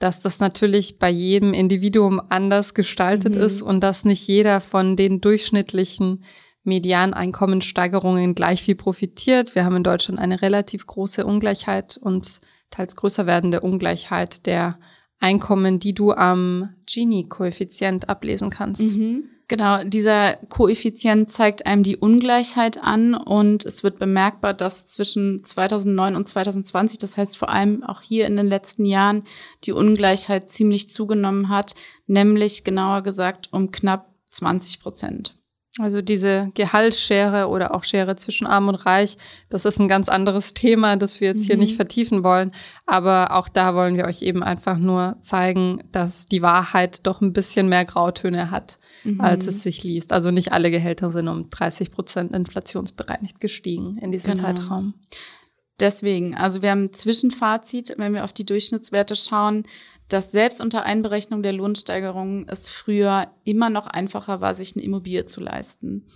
dass 0.00 0.20
das 0.20 0.40
natürlich 0.40 0.98
bei 0.98 1.08
jedem 1.08 1.54
Individuum 1.54 2.20
anders 2.28 2.74
gestaltet 2.74 3.36
mhm. 3.36 3.42
ist 3.42 3.62
und 3.62 3.80
dass 3.80 4.04
nicht 4.04 4.26
jeder 4.26 4.60
von 4.60 4.96
den 4.96 5.20
durchschnittlichen 5.20 6.24
Medianeinkommenssteigerungen 6.64 8.34
gleich 8.34 8.62
viel 8.62 8.74
profitiert. 8.74 9.54
Wir 9.54 9.64
haben 9.64 9.76
in 9.76 9.84
Deutschland 9.84 10.18
eine 10.18 10.42
relativ 10.42 10.86
große 10.86 11.24
Ungleichheit 11.24 11.96
und 11.96 12.40
teils 12.70 12.96
größer 12.96 13.26
werdende 13.26 13.60
Ungleichheit 13.60 14.46
der 14.46 14.78
Einkommen, 15.24 15.78
die 15.78 15.94
du 15.94 16.12
am 16.12 16.68
Gini-Koeffizient 16.86 18.10
ablesen 18.10 18.50
kannst. 18.50 18.94
Mhm. 18.94 19.24
Genau, 19.48 19.82
dieser 19.84 20.36
Koeffizient 20.50 21.32
zeigt 21.32 21.66
einem 21.66 21.82
die 21.82 21.96
Ungleichheit 21.96 22.82
an 22.82 23.14
und 23.14 23.64
es 23.64 23.82
wird 23.82 23.98
bemerkbar, 23.98 24.52
dass 24.52 24.84
zwischen 24.84 25.42
2009 25.42 26.16
und 26.16 26.28
2020, 26.28 26.98
das 26.98 27.16
heißt 27.16 27.38
vor 27.38 27.48
allem 27.48 27.82
auch 27.84 28.02
hier 28.02 28.26
in 28.26 28.36
den 28.36 28.46
letzten 28.46 28.84
Jahren, 28.84 29.24
die 29.64 29.72
Ungleichheit 29.72 30.50
ziemlich 30.50 30.90
zugenommen 30.90 31.48
hat, 31.48 31.74
nämlich 32.06 32.62
genauer 32.62 33.02
gesagt 33.02 33.48
um 33.50 33.70
knapp 33.70 34.14
20 34.30 34.80
Prozent. 34.80 35.34
Also 35.80 36.02
diese 36.02 36.52
Gehaltsschere 36.54 37.48
oder 37.48 37.74
auch 37.74 37.82
Schere 37.82 38.14
zwischen 38.14 38.46
Arm 38.46 38.68
und 38.68 38.76
Reich, 38.76 39.16
das 39.48 39.64
ist 39.64 39.80
ein 39.80 39.88
ganz 39.88 40.08
anderes 40.08 40.54
Thema, 40.54 40.96
das 40.96 41.20
wir 41.20 41.28
jetzt 41.28 41.42
mhm. 41.42 41.46
hier 41.46 41.56
nicht 41.56 41.74
vertiefen 41.74 42.22
wollen. 42.22 42.52
Aber 42.86 43.32
auch 43.32 43.48
da 43.48 43.74
wollen 43.74 43.96
wir 43.96 44.04
euch 44.04 44.22
eben 44.22 44.44
einfach 44.44 44.78
nur 44.78 45.16
zeigen, 45.20 45.82
dass 45.90 46.26
die 46.26 46.42
Wahrheit 46.42 47.04
doch 47.06 47.20
ein 47.20 47.32
bisschen 47.32 47.68
mehr 47.68 47.84
Grautöne 47.84 48.52
hat, 48.52 48.78
mhm. 49.02 49.20
als 49.20 49.48
es 49.48 49.64
sich 49.64 49.82
liest. 49.82 50.12
Also 50.12 50.30
nicht 50.30 50.52
alle 50.52 50.70
Gehälter 50.70 51.10
sind 51.10 51.26
um 51.26 51.50
30 51.50 51.90
Prozent 51.90 52.32
inflationsbereinigt 52.32 53.40
gestiegen 53.40 53.98
in 53.98 54.12
diesem 54.12 54.34
genau. 54.34 54.44
Zeitraum. 54.44 54.94
Deswegen, 55.80 56.36
also 56.36 56.62
wir 56.62 56.70
haben 56.70 56.84
ein 56.84 56.92
Zwischenfazit, 56.92 57.94
wenn 57.96 58.14
wir 58.14 58.22
auf 58.22 58.32
die 58.32 58.46
Durchschnittswerte 58.46 59.16
schauen 59.16 59.64
dass 60.08 60.32
selbst 60.32 60.60
unter 60.60 60.84
Einberechnung 60.84 61.42
der 61.42 61.52
Lohnsteigerungen 61.52 62.46
es 62.48 62.68
früher 62.68 63.28
immer 63.44 63.70
noch 63.70 63.86
einfacher 63.86 64.40
war, 64.40 64.54
sich 64.54 64.76
eine 64.76 64.84
Immobilie 64.84 65.24
zu 65.26 65.40
leisten. 65.40 66.06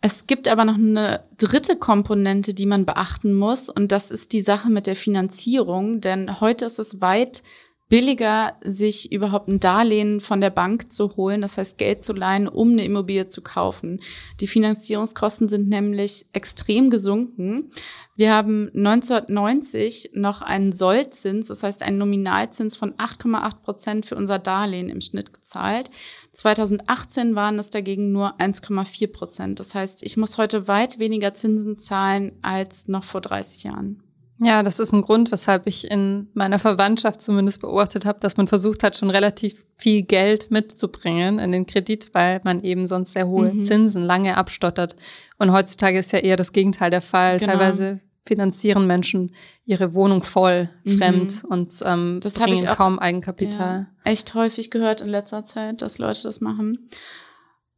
Es 0.00 0.26
gibt 0.26 0.46
aber 0.46 0.64
noch 0.64 0.74
eine 0.74 1.24
dritte 1.36 1.76
Komponente, 1.76 2.54
die 2.54 2.66
man 2.66 2.86
beachten 2.86 3.34
muss, 3.34 3.68
und 3.68 3.90
das 3.90 4.10
ist 4.10 4.32
die 4.32 4.42
Sache 4.42 4.70
mit 4.70 4.86
der 4.86 4.96
Finanzierung, 4.96 6.00
denn 6.00 6.40
heute 6.40 6.66
ist 6.66 6.78
es 6.78 7.00
weit 7.00 7.42
billiger, 7.88 8.54
sich 8.64 9.12
überhaupt 9.12 9.48
ein 9.48 9.60
Darlehen 9.60 10.20
von 10.20 10.40
der 10.40 10.50
Bank 10.50 10.90
zu 10.90 11.16
holen, 11.16 11.40
das 11.40 11.56
heißt 11.56 11.78
Geld 11.78 12.04
zu 12.04 12.12
leihen, 12.12 12.48
um 12.48 12.72
eine 12.72 12.84
Immobilie 12.84 13.28
zu 13.28 13.42
kaufen. 13.42 14.00
Die 14.40 14.48
Finanzierungskosten 14.48 15.48
sind 15.48 15.68
nämlich 15.68 16.26
extrem 16.32 16.90
gesunken. 16.90 17.70
Wir 18.16 18.34
haben 18.34 18.70
1990 18.74 20.10
noch 20.14 20.42
einen 20.42 20.72
Sollzins, 20.72 21.46
das 21.46 21.62
heißt 21.62 21.82
einen 21.82 21.98
Nominalzins 21.98 22.74
von 22.74 22.94
8,8 22.94 23.62
Prozent 23.62 24.06
für 24.06 24.16
unser 24.16 24.40
Darlehen 24.40 24.88
im 24.88 25.00
Schnitt 25.00 25.32
gezahlt. 25.32 25.90
2018 26.32 27.36
waren 27.36 27.58
es 27.58 27.70
dagegen 27.70 28.10
nur 28.10 28.40
1,4 28.40 29.12
Prozent. 29.12 29.60
Das 29.60 29.74
heißt, 29.74 30.02
ich 30.02 30.16
muss 30.16 30.38
heute 30.38 30.66
weit 30.66 30.98
weniger 30.98 31.34
Zinsen 31.34 31.78
zahlen 31.78 32.32
als 32.42 32.88
noch 32.88 33.04
vor 33.04 33.20
30 33.20 33.64
Jahren. 33.64 34.02
Ja, 34.38 34.62
das 34.62 34.80
ist 34.80 34.92
ein 34.92 35.02
Grund, 35.02 35.32
weshalb 35.32 35.66
ich 35.66 35.90
in 35.90 36.28
meiner 36.34 36.58
Verwandtschaft 36.58 37.22
zumindest 37.22 37.62
beobachtet 37.62 38.04
habe, 38.04 38.20
dass 38.20 38.36
man 38.36 38.46
versucht 38.46 38.82
hat, 38.82 38.96
schon 38.96 39.10
relativ 39.10 39.64
viel 39.76 40.02
Geld 40.02 40.50
mitzubringen 40.50 41.38
in 41.38 41.52
den 41.52 41.64
Kredit, 41.64 42.10
weil 42.12 42.40
man 42.44 42.62
eben 42.62 42.86
sonst 42.86 43.12
sehr 43.12 43.28
hohe 43.28 43.54
mhm. 43.54 43.60
Zinsen 43.62 44.02
lange 44.02 44.36
abstottert. 44.36 44.94
Und 45.38 45.52
heutzutage 45.52 45.98
ist 45.98 46.12
ja 46.12 46.18
eher 46.18 46.36
das 46.36 46.52
Gegenteil 46.52 46.90
der 46.90 47.00
Fall. 47.00 47.38
Genau. 47.38 47.52
Teilweise 47.52 48.00
finanzieren 48.26 48.86
Menschen 48.86 49.32
ihre 49.64 49.94
Wohnung 49.94 50.22
voll 50.22 50.68
mhm. 50.84 50.98
fremd 50.98 51.44
und 51.48 51.72
ähm, 51.84 52.18
das 52.20 52.34
bringen 52.34 52.54
ich 52.54 52.68
auch, 52.68 52.76
kaum 52.76 52.98
Eigenkapital. 52.98 53.86
Ja, 54.04 54.10
echt 54.10 54.34
häufig 54.34 54.70
gehört 54.70 55.00
in 55.00 55.08
letzter 55.08 55.44
Zeit, 55.44 55.80
dass 55.80 55.98
Leute 55.98 56.24
das 56.24 56.40
machen. 56.40 56.88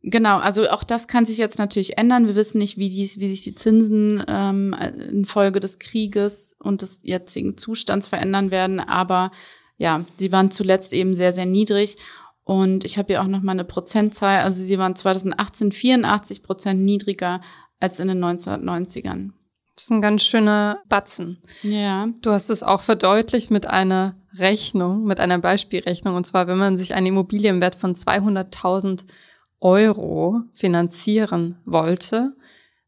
Genau, 0.02 0.38
also 0.38 0.68
auch 0.68 0.84
das 0.84 1.08
kann 1.08 1.26
sich 1.26 1.38
jetzt 1.38 1.58
natürlich 1.58 1.98
ändern. 1.98 2.26
Wir 2.26 2.36
wissen 2.36 2.58
nicht, 2.58 2.78
wie, 2.78 2.88
dies, 2.88 3.18
wie 3.18 3.28
sich 3.28 3.42
die 3.42 3.54
Zinsen 3.54 4.22
ähm, 4.28 4.72
infolge 5.10 5.58
des 5.58 5.78
Krieges 5.80 6.56
und 6.60 6.82
des 6.82 7.00
jetzigen 7.02 7.58
Zustands 7.58 8.06
verändern 8.06 8.50
werden, 8.50 8.78
aber 8.80 9.32
ja, 9.76 10.04
sie 10.16 10.32
waren 10.32 10.50
zuletzt 10.50 10.92
eben 10.92 11.14
sehr, 11.14 11.32
sehr 11.32 11.46
niedrig. 11.46 11.96
Und 12.44 12.84
ich 12.84 12.96
habe 12.96 13.12
hier 13.12 13.22
auch 13.22 13.26
noch 13.26 13.42
mal 13.42 13.52
eine 13.52 13.64
Prozentzahl. 13.64 14.40
Also 14.40 14.62
sie 14.64 14.78
waren 14.78 14.96
2018 14.96 15.70
84 15.70 16.42
Prozent 16.42 16.80
niedriger 16.80 17.42
als 17.78 18.00
in 18.00 18.08
den 18.08 18.24
1990ern. 18.24 19.32
Das 19.74 19.84
ist 19.84 19.90
ein 19.90 20.02
ganz 20.02 20.22
schöner 20.22 20.80
Batzen. 20.88 21.42
Ja. 21.62 22.08
Du 22.22 22.30
hast 22.30 22.50
es 22.50 22.62
auch 22.62 22.80
verdeutlicht 22.80 23.50
mit 23.50 23.68
einer 23.68 24.16
Rechnung, 24.36 25.04
mit 25.04 25.20
einer 25.20 25.38
Beispielrechnung. 25.38 26.16
Und 26.16 26.26
zwar, 26.26 26.48
wenn 26.48 26.58
man 26.58 26.76
sich 26.76 26.94
einen 26.94 27.06
Immobilienwert 27.06 27.74
von 27.74 27.94
200.000 27.94 29.04
Euro 29.60 30.42
finanzieren 30.52 31.58
wollte, 31.64 32.34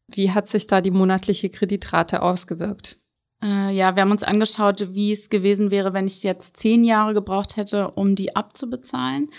wie 0.07 0.31
hat 0.31 0.47
sich 0.47 0.67
da 0.67 0.81
die 0.81 0.91
monatliche 0.91 1.49
Kreditrate 1.49 2.21
ausgewirkt? 2.21 2.97
Äh, 3.43 3.73
ja, 3.73 3.95
wir 3.95 4.03
haben 4.03 4.11
uns 4.11 4.23
angeschaut, 4.23 4.93
wie 4.93 5.11
es 5.11 5.29
gewesen 5.29 5.71
wäre, 5.71 5.93
wenn 5.93 6.05
ich 6.05 6.23
jetzt 6.23 6.57
zehn 6.57 6.83
Jahre 6.83 7.13
gebraucht 7.13 7.57
hätte, 7.57 7.91
um 7.91 8.15
die 8.15 8.35
abzubezahlen. 8.35 9.31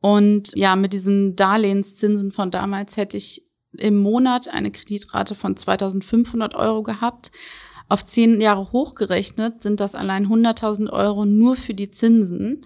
Und 0.00 0.52
ja, 0.54 0.76
mit 0.76 0.92
diesen 0.92 1.36
Darlehenszinsen 1.36 2.32
von 2.32 2.50
damals 2.50 2.96
hätte 2.96 3.16
ich 3.16 3.44
im 3.76 3.98
Monat 3.98 4.48
eine 4.48 4.70
Kreditrate 4.70 5.34
von 5.34 5.56
2500 5.56 6.54
Euro 6.54 6.82
gehabt. 6.82 7.30
Auf 7.88 8.06
zehn 8.06 8.40
Jahre 8.40 8.72
hochgerechnet 8.72 9.62
sind 9.62 9.80
das 9.80 9.94
allein 9.94 10.28
100.000 10.28 10.90
Euro 10.90 11.24
nur 11.24 11.56
für 11.56 11.74
die 11.74 11.90
Zinsen. 11.90 12.62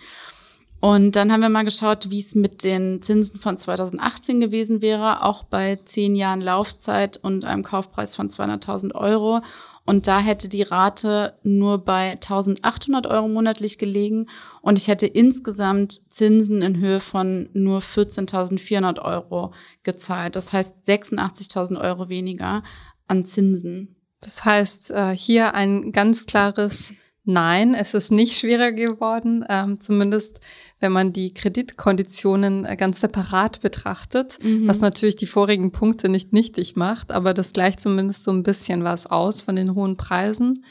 Und 0.84 1.16
dann 1.16 1.32
haben 1.32 1.40
wir 1.40 1.48
mal 1.48 1.64
geschaut, 1.64 2.10
wie 2.10 2.18
es 2.18 2.34
mit 2.34 2.62
den 2.62 3.00
Zinsen 3.00 3.40
von 3.40 3.56
2018 3.56 4.38
gewesen 4.38 4.82
wäre, 4.82 5.22
auch 5.22 5.42
bei 5.42 5.78
zehn 5.86 6.14
Jahren 6.14 6.42
Laufzeit 6.42 7.16
und 7.16 7.46
einem 7.46 7.62
Kaufpreis 7.62 8.14
von 8.14 8.28
200.000 8.28 8.94
Euro. 8.94 9.40
Und 9.86 10.08
da 10.08 10.20
hätte 10.20 10.50
die 10.50 10.60
Rate 10.60 11.38
nur 11.42 11.78
bei 11.78 12.10
1800 12.10 13.06
Euro 13.06 13.28
monatlich 13.28 13.78
gelegen 13.78 14.26
und 14.60 14.78
ich 14.78 14.88
hätte 14.88 15.06
insgesamt 15.06 16.02
Zinsen 16.12 16.60
in 16.60 16.76
Höhe 16.76 17.00
von 17.00 17.48
nur 17.54 17.80
14.400 17.80 19.00
Euro 19.00 19.54
gezahlt. 19.84 20.36
Das 20.36 20.52
heißt 20.52 20.74
86.000 20.86 21.80
Euro 21.80 22.10
weniger 22.10 22.62
an 23.08 23.24
Zinsen. 23.24 23.96
Das 24.20 24.44
heißt, 24.44 24.90
äh, 24.90 25.16
hier 25.16 25.54
ein 25.54 25.92
ganz 25.92 26.26
klares 26.26 26.92
Nein, 27.26 27.72
es 27.74 27.94
ist 27.94 28.10
nicht 28.10 28.38
schwerer 28.38 28.72
geworden, 28.72 29.46
ähm, 29.48 29.80
zumindest 29.80 30.40
wenn 30.80 30.92
man 30.92 31.12
die 31.12 31.32
Kreditkonditionen 31.32 32.64
äh, 32.64 32.76
ganz 32.76 33.00
separat 33.00 33.60
betrachtet, 33.60 34.38
mhm. 34.42 34.66
was 34.66 34.80
natürlich 34.80 35.16
die 35.16 35.26
vorigen 35.26 35.72
Punkte 35.72 36.08
nicht 36.08 36.32
nichtig 36.32 36.76
macht, 36.76 37.12
aber 37.12 37.34
das 37.34 37.52
gleicht 37.52 37.80
zumindest 37.80 38.24
so 38.24 38.32
ein 38.32 38.42
bisschen 38.42 38.84
was 38.84 39.06
aus 39.06 39.42
von 39.42 39.56
den 39.56 39.74
hohen 39.74 39.96
Preisen. 39.96 40.64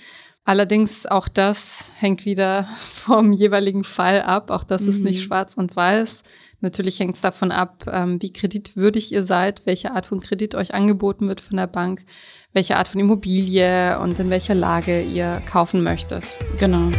Allerdings 0.45 1.05
auch 1.05 1.29
das 1.29 1.91
hängt 1.97 2.25
wieder 2.25 2.63
vom 2.75 3.31
jeweiligen 3.31 3.83
Fall 3.83 4.21
ab. 4.21 4.51
Auch 4.51 4.63
das 4.63 4.83
mhm. 4.83 4.89
ist 4.89 5.03
nicht 5.03 5.19
mhm. 5.19 5.23
schwarz 5.23 5.53
und 5.55 5.75
weiß. 5.75 6.23
Natürlich 6.59 6.99
hängt 6.99 7.15
es 7.15 7.21
davon 7.21 7.51
ab, 7.51 7.85
ähm, 7.91 8.21
wie 8.21 8.31
kreditwürdig 8.31 9.11
ihr 9.11 9.23
seid, 9.23 9.65
welche 9.65 9.91
Art 9.91 10.05
von 10.05 10.19
Kredit 10.19 10.55
euch 10.55 10.73
angeboten 10.73 11.27
wird 11.27 11.41
von 11.41 11.57
der 11.57 11.67
Bank 11.67 12.05
welche 12.53 12.77
Art 12.77 12.87
von 12.87 13.01
Immobilie 13.01 13.99
und 13.99 14.19
in 14.19 14.29
welcher 14.29 14.55
Lage 14.55 15.01
ihr 15.01 15.41
kaufen 15.45 15.83
möchtet. 15.83 16.37
Genau. 16.59 16.91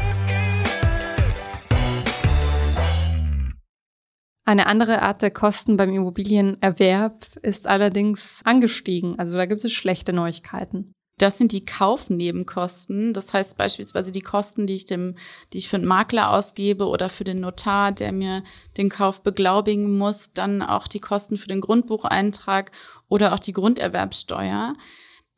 Eine 4.46 4.66
andere 4.66 5.00
Art 5.00 5.22
der 5.22 5.30
Kosten 5.30 5.76
beim 5.76 5.92
Immobilienerwerb 5.92 7.24
ist 7.42 7.66
allerdings 7.66 8.42
angestiegen. 8.44 9.18
Also 9.18 9.32
da 9.32 9.46
gibt 9.46 9.64
es 9.64 9.72
schlechte 9.72 10.12
Neuigkeiten. 10.12 10.92
Das 11.18 11.38
sind 11.38 11.52
die 11.52 11.64
Kaufnebenkosten. 11.64 13.12
Das 13.12 13.32
heißt 13.32 13.56
beispielsweise 13.56 14.12
die 14.12 14.20
Kosten, 14.20 14.66
die 14.66 14.74
ich 14.74 14.84
dem, 14.84 15.16
die 15.52 15.58
ich 15.58 15.68
für 15.68 15.78
den 15.78 15.86
Makler 15.86 16.30
ausgebe 16.30 16.86
oder 16.86 17.08
für 17.08 17.24
den 17.24 17.40
Notar, 17.40 17.92
der 17.92 18.12
mir 18.12 18.42
den 18.76 18.90
Kauf 18.90 19.22
beglaubigen 19.22 19.96
muss, 19.96 20.32
dann 20.32 20.60
auch 20.60 20.88
die 20.88 21.00
Kosten 21.00 21.36
für 21.36 21.48
den 21.48 21.60
Grundbucheintrag 21.60 22.72
oder 23.08 23.32
auch 23.32 23.38
die 23.38 23.52
Grunderwerbsteuer. 23.52 24.74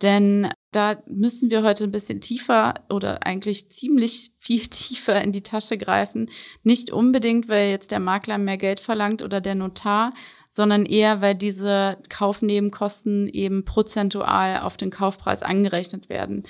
Denn 0.03 0.51
da 0.77 1.03
müssen 1.07 1.51
wir 1.51 1.63
heute 1.63 1.85
ein 1.85 1.91
bisschen 1.91 2.21
tiefer 2.21 2.75
oder 2.91 3.27
eigentlich 3.27 3.71
ziemlich 3.71 4.33
viel 4.39 4.67
tiefer 4.67 5.21
in 5.23 5.33
die 5.33 5.43
Tasche 5.43 5.79
greifen. 5.79 6.29
Nicht 6.63 6.91
unbedingt, 6.91 7.49
weil 7.49 7.71
jetzt 7.71 7.91
der 7.91 8.01
Makler 8.01 8.39
mehr 8.39 8.59
Geld 8.59 8.79
verlangt 8.79 9.23
oder 9.23 9.41
der 9.41 9.55
Notar, 9.55 10.13
sondern 10.51 10.85
eher, 10.87 11.21
weil 11.21 11.35
diese 11.35 11.99
Kaufnebenkosten 12.09 13.27
eben 13.29 13.65
prozentual 13.65 14.61
auf 14.61 14.77
den 14.77 14.91
Kaufpreis 14.91 15.43
angerechnet 15.43 16.09
werden. 16.09 16.45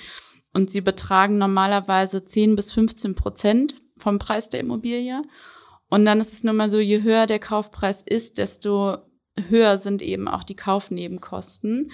Und 0.53 0.71
sie 0.71 0.81
betragen 0.81 1.37
normalerweise 1.37 2.23
10 2.23 2.55
bis 2.55 2.71
15 2.71 3.15
Prozent 3.15 3.75
vom 3.99 4.19
Preis 4.19 4.49
der 4.49 4.59
Immobilie. 4.59 5.21
Und 5.89 6.05
dann 6.05 6.19
ist 6.19 6.33
es 6.33 6.43
nun 6.43 6.55
mal 6.55 6.69
so, 6.69 6.79
je 6.79 7.01
höher 7.01 7.27
der 7.27 7.39
Kaufpreis 7.39 8.01
ist, 8.01 8.37
desto 8.37 8.97
höher 9.49 9.77
sind 9.77 10.01
eben 10.01 10.27
auch 10.27 10.43
die 10.43 10.55
Kaufnebenkosten. 10.55 11.91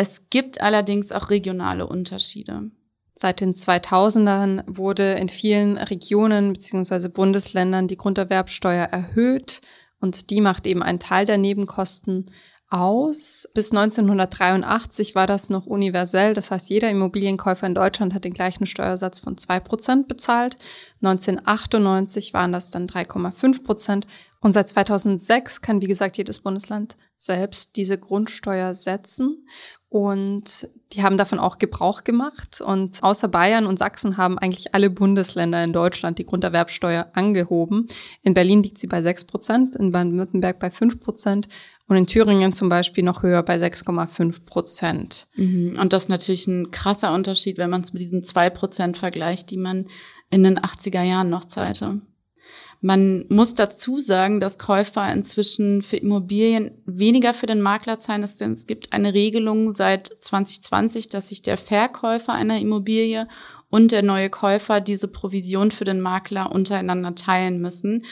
Es 0.00 0.30
gibt 0.30 0.60
allerdings 0.60 1.10
auch 1.10 1.28
regionale 1.28 1.84
Unterschiede. 1.84 2.70
Seit 3.14 3.40
den 3.40 3.52
2000ern 3.52 4.62
wurde 4.68 5.14
in 5.14 5.28
vielen 5.28 5.76
Regionen 5.76 6.52
bzw. 6.52 7.08
Bundesländern 7.08 7.88
die 7.88 7.96
Grunderwerbsteuer 7.96 8.84
erhöht 8.84 9.60
und 10.00 10.30
die 10.30 10.40
macht 10.40 10.68
eben 10.68 10.84
einen 10.84 11.00
Teil 11.00 11.26
der 11.26 11.36
Nebenkosten 11.36 12.30
aus. 12.70 13.48
Bis 13.54 13.70
1983 13.70 15.14
war 15.14 15.26
das 15.26 15.50
noch 15.50 15.66
universell. 15.66 16.34
Das 16.34 16.50
heißt, 16.50 16.70
jeder 16.70 16.90
Immobilienkäufer 16.90 17.66
in 17.66 17.74
Deutschland 17.74 18.14
hat 18.14 18.24
den 18.24 18.34
gleichen 18.34 18.66
Steuersatz 18.66 19.20
von 19.20 19.38
zwei 19.38 19.60
Prozent 19.60 20.08
bezahlt. 20.08 20.56
1998 21.02 22.34
waren 22.34 22.52
das 22.52 22.70
dann 22.70 22.86
3,5 22.86 23.64
Prozent. 23.64 24.06
Und 24.40 24.52
seit 24.52 24.68
2006 24.68 25.62
kann, 25.62 25.80
wie 25.80 25.86
gesagt, 25.86 26.16
jedes 26.16 26.40
Bundesland 26.40 26.96
selbst 27.14 27.76
diese 27.76 27.98
Grundsteuer 27.98 28.74
setzen. 28.74 29.46
Und 29.88 30.68
die 30.92 31.02
haben 31.02 31.16
davon 31.16 31.38
auch 31.38 31.58
Gebrauch 31.58 32.04
gemacht. 32.04 32.60
Und 32.60 33.02
außer 33.02 33.28
Bayern 33.28 33.66
und 33.66 33.78
Sachsen 33.78 34.16
haben 34.16 34.38
eigentlich 34.38 34.74
alle 34.74 34.90
Bundesländer 34.90 35.64
in 35.64 35.72
Deutschland 35.72 36.18
die 36.18 36.26
Grunderwerbsteuer 36.26 37.10
angehoben. 37.14 37.88
In 38.22 38.34
Berlin 38.34 38.62
liegt 38.62 38.78
sie 38.78 38.86
bei 38.86 39.02
6 39.02 39.24
Prozent, 39.24 39.76
in 39.76 39.92
Baden-Württemberg 39.92 40.58
bei 40.58 40.70
5 40.70 41.00
Prozent 41.00 41.48
und 41.88 41.96
in 41.96 42.06
Thüringen 42.06 42.52
zum 42.52 42.68
Beispiel 42.68 43.02
noch 43.02 43.22
höher 43.22 43.42
bei 43.42 43.56
6,5 43.56 44.44
Prozent. 44.44 45.26
Mhm. 45.34 45.78
Und 45.80 45.92
das 45.92 46.04
ist 46.04 46.08
natürlich 46.08 46.46
ein 46.46 46.70
krasser 46.70 47.12
Unterschied, 47.14 47.58
wenn 47.58 47.70
man 47.70 47.80
es 47.80 47.92
mit 47.92 48.02
diesen 48.02 48.22
2 48.22 48.50
Prozent 48.50 48.96
vergleicht, 48.98 49.50
die 49.50 49.56
man 49.56 49.88
in 50.30 50.44
den 50.44 50.58
80er 50.58 51.02
Jahren 51.02 51.30
noch 51.30 51.44
zahlte. 51.44 52.00
Man 52.80 53.24
muss 53.28 53.54
dazu 53.56 53.98
sagen, 53.98 54.38
dass 54.38 54.58
Käufer 54.58 55.12
inzwischen 55.12 55.82
für 55.82 55.96
Immobilien 55.96 56.70
weniger 56.86 57.34
für 57.34 57.46
den 57.46 57.60
Makler 57.60 57.98
zahlen. 57.98 58.22
Es 58.22 58.66
gibt 58.68 58.92
eine 58.92 59.14
Regelung 59.14 59.72
seit 59.72 60.06
2020, 60.06 61.08
dass 61.08 61.30
sich 61.30 61.42
der 61.42 61.56
Verkäufer 61.56 62.34
einer 62.34 62.60
Immobilie 62.60 63.26
und 63.68 63.90
der 63.90 64.02
neue 64.02 64.30
Käufer 64.30 64.80
diese 64.80 65.08
Provision 65.08 65.72
für 65.72 65.84
den 65.84 66.00
Makler 66.00 66.52
untereinander 66.52 67.16
teilen 67.16 67.60
müssen. 67.60 68.04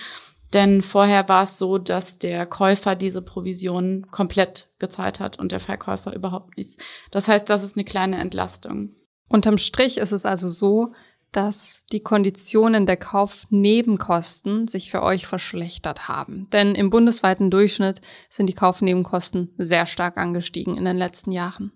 Denn 0.53 0.83
vorher 0.83 1.29
war 1.29 1.43
es 1.43 1.59
so, 1.59 1.79
dass 1.79 2.19
der 2.19 2.47
Käufer 2.47 2.95
diese 2.95 3.23
Provision 3.23 4.07
komplett 4.11 4.69
gezahlt 4.79 5.21
hat 5.21 5.39
und 5.39 5.53
der 5.53 5.61
Verkäufer 5.61 6.15
überhaupt 6.15 6.57
nichts. 6.57 6.77
Das 7.11 7.29
heißt, 7.29 7.49
das 7.51 7.63
ist 7.63 7.77
eine 7.77 7.85
kleine 7.85 8.19
Entlastung. 8.19 8.91
Unterm 9.29 9.59
Strich 9.59 9.99
ist 9.99 10.13
es 10.13 10.25
also 10.25 10.49
so, 10.49 10.93
dass 11.33 11.83
die 11.93 12.01
Konditionen 12.01 12.87
der 12.87 12.97
Kaufnebenkosten 12.97 14.69
sich 14.69 14.91
für 14.91 15.03
euch 15.03 15.27
verschlechtert 15.27 16.09
haben. 16.09 16.49
Denn 16.51 16.75
im 16.75 16.89
bundesweiten 16.89 17.51
Durchschnitt 17.51 18.01
sind 18.31 18.47
die 18.47 18.55
Kaufnebenkosten 18.55 19.53
sehr 19.59 19.85
stark 19.87 20.17
angestiegen 20.17 20.79
in 20.79 20.85
den 20.85 20.97
letzten 20.97 21.33
Jahren. 21.33 21.73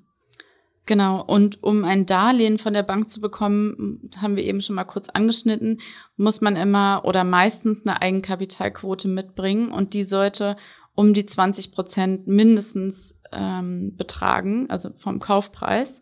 Genau, 0.90 1.22
und 1.22 1.62
um 1.62 1.84
ein 1.84 2.04
Darlehen 2.04 2.58
von 2.58 2.72
der 2.72 2.82
Bank 2.82 3.08
zu 3.08 3.20
bekommen, 3.20 4.10
haben 4.20 4.34
wir 4.34 4.42
eben 4.42 4.60
schon 4.60 4.74
mal 4.74 4.82
kurz 4.82 5.08
angeschnitten, 5.08 5.80
muss 6.16 6.40
man 6.40 6.56
immer 6.56 7.02
oder 7.04 7.22
meistens 7.22 7.86
eine 7.86 8.02
Eigenkapitalquote 8.02 9.06
mitbringen 9.06 9.70
und 9.70 9.94
die 9.94 10.02
sollte 10.02 10.56
um 10.96 11.14
die 11.14 11.24
20 11.24 11.70
Prozent 11.70 12.26
mindestens 12.26 13.14
ähm, 13.30 13.94
betragen, 13.96 14.68
also 14.68 14.90
vom 14.96 15.20
Kaufpreis. 15.20 16.00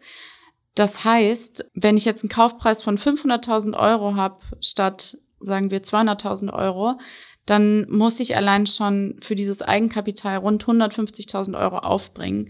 Das 0.75 1.05
heißt, 1.05 1.71
wenn 1.75 1.99
ich 1.99 2.07
jetzt 2.07 2.23
einen 2.23 2.31
Kaufpreis 2.31 2.83
von 2.83 2.97
500.000 2.97 3.79
Euro 3.79 4.15
habe, 4.15 4.39
statt, 4.63 5.19
sagen 5.39 5.71
wir, 5.71 5.83
200.000 5.83 6.51
Euro, 6.51 6.99
dann 7.45 7.87
muss 7.91 8.21
ich 8.21 8.37
allein 8.37 8.67
schon 8.67 9.17
für 9.21 9.35
dieses 9.35 9.61
Eigenkapital 9.61 10.39
rund 10.39 10.65
150.000 10.65 11.61
Euro 11.61 11.77
aufbringen. 11.77 12.49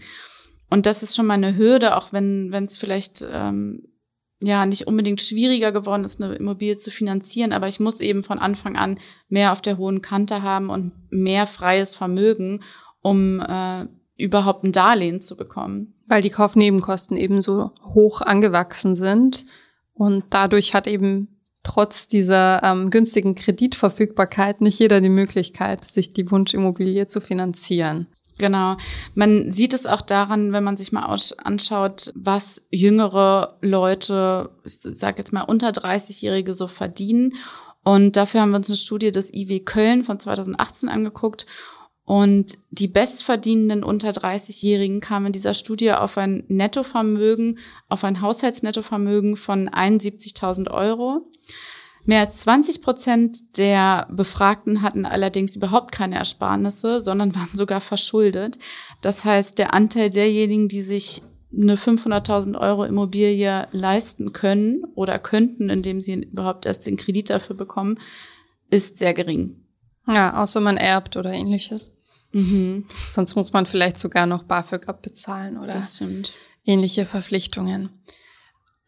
Und 0.69 0.85
das 0.85 1.03
ist 1.03 1.15
schon 1.15 1.25
mal 1.25 1.33
eine 1.33 1.57
Hürde, 1.57 1.97
auch 1.97 2.13
wenn 2.13 2.53
es 2.53 2.77
vielleicht 2.77 3.25
ähm, 3.31 3.83
ja 4.41 4.65
nicht 4.65 4.87
unbedingt 4.87 5.21
schwieriger 5.21 5.71
geworden 5.71 6.03
ist, 6.03 6.21
eine 6.21 6.35
Immobilie 6.35 6.77
zu 6.77 6.91
finanzieren, 6.91 7.51
aber 7.51 7.67
ich 7.67 7.79
muss 7.79 7.99
eben 7.99 8.23
von 8.23 8.39
Anfang 8.39 8.75
an 8.75 8.99
mehr 9.27 9.51
auf 9.51 9.61
der 9.61 9.77
hohen 9.77 10.01
Kante 10.01 10.41
haben 10.41 10.69
und 10.69 10.91
mehr 11.09 11.45
freies 11.45 11.95
Vermögen, 11.95 12.61
um 13.01 13.39
äh, 13.41 13.85
überhaupt 14.17 14.63
ein 14.63 14.71
Darlehen 14.71 15.21
zu 15.21 15.35
bekommen. 15.35 15.95
Weil 16.07 16.21
die 16.21 16.29
Kaufnebenkosten 16.29 17.17
eben 17.17 17.41
so 17.41 17.71
hoch 17.83 18.21
angewachsen 18.21 18.95
sind. 18.95 19.45
Und 19.93 20.23
dadurch 20.29 20.73
hat 20.73 20.87
eben 20.87 21.39
trotz 21.63 22.07
dieser 22.07 22.63
ähm, 22.63 22.89
günstigen 22.89 23.35
Kreditverfügbarkeit 23.35 24.61
nicht 24.61 24.79
jeder 24.79 25.01
die 25.01 25.09
Möglichkeit, 25.09 25.85
sich 25.85 26.13
die 26.13 26.29
Wunschimmobilie 26.31 27.07
zu 27.07 27.21
finanzieren. 27.21 28.07
Genau. 28.39 28.77
Man 29.15 29.51
sieht 29.51 29.73
es 29.73 29.85
auch 29.85 30.01
daran, 30.01 30.51
wenn 30.53 30.63
man 30.63 30.77
sich 30.77 30.91
mal 30.91 31.05
anschaut, 31.43 32.11
was 32.15 32.63
jüngere 32.71 33.57
Leute, 33.61 34.49
ich 34.63 34.79
sage 34.79 35.19
jetzt 35.19 35.33
mal 35.33 35.43
unter 35.43 35.69
30-Jährige 35.69 36.53
so 36.53 36.67
verdienen. 36.67 37.35
Und 37.83 38.15
dafür 38.15 38.41
haben 38.41 38.51
wir 38.51 38.57
uns 38.57 38.69
eine 38.69 38.77
Studie 38.77 39.11
des 39.11 39.33
IW 39.33 39.59
Köln 39.59 40.03
von 40.03 40.19
2018 40.19 40.89
angeguckt. 40.89 41.45
Und 42.05 42.57
die 42.71 42.87
bestverdienenden 42.87 43.83
unter 43.83 44.09
30-Jährigen 44.09 44.99
kamen 44.99 45.27
in 45.27 45.31
dieser 45.33 45.53
Studie 45.53 45.91
auf 45.91 46.17
ein 46.17 46.43
Nettovermögen, 46.47 47.59
auf 47.87 48.03
ein 48.03 48.21
Haushaltsnettovermögen 48.21 49.35
von 49.35 49.69
71.000 49.69 50.71
Euro. 50.71 51.29
Mehr 52.05 52.21
als 52.21 52.41
20 52.41 52.81
Prozent 52.81 53.57
der 53.57 54.07
Befragten 54.11 54.81
hatten 54.81 55.05
allerdings 55.05 55.55
überhaupt 55.55 55.91
keine 55.91 56.15
Ersparnisse, 56.15 57.01
sondern 57.01 57.35
waren 57.35 57.49
sogar 57.53 57.81
verschuldet. 57.81 58.59
Das 59.01 59.25
heißt, 59.25 59.57
der 59.57 59.73
Anteil 59.73 60.09
derjenigen, 60.09 60.67
die 60.67 60.81
sich 60.81 61.21
eine 61.51 61.75
500.000 61.75 62.59
Euro 62.59 62.83
Immobilie 62.85 63.67
leisten 63.71 64.33
können 64.33 64.83
oder 64.95 65.17
könnten, 65.17 65.69
indem 65.69 65.99
sie 65.99 66.13
überhaupt 66.13 66.65
erst 66.65 66.85
den 66.85 66.97
Kredit 66.97 67.29
dafür 67.29 67.55
bekommen, 67.55 67.99
ist 68.69 68.97
sehr 68.97 69.13
gering. 69.13 69.65
Ja, 70.07 70.41
außer 70.41 70.61
man 70.61 70.77
erbt 70.77 71.17
oder 71.17 71.31
ähnliches. 71.31 71.95
Mhm. 72.31 72.85
Sonst 73.07 73.35
muss 73.35 73.53
man 73.53 73.65
vielleicht 73.65 73.97
sogar 73.97 74.27
noch 74.27 74.43
BAföG 74.43 74.87
abbezahlen 74.87 75.57
oder 75.57 75.81
ähnliche 76.65 77.05
Verpflichtungen. 77.05 77.89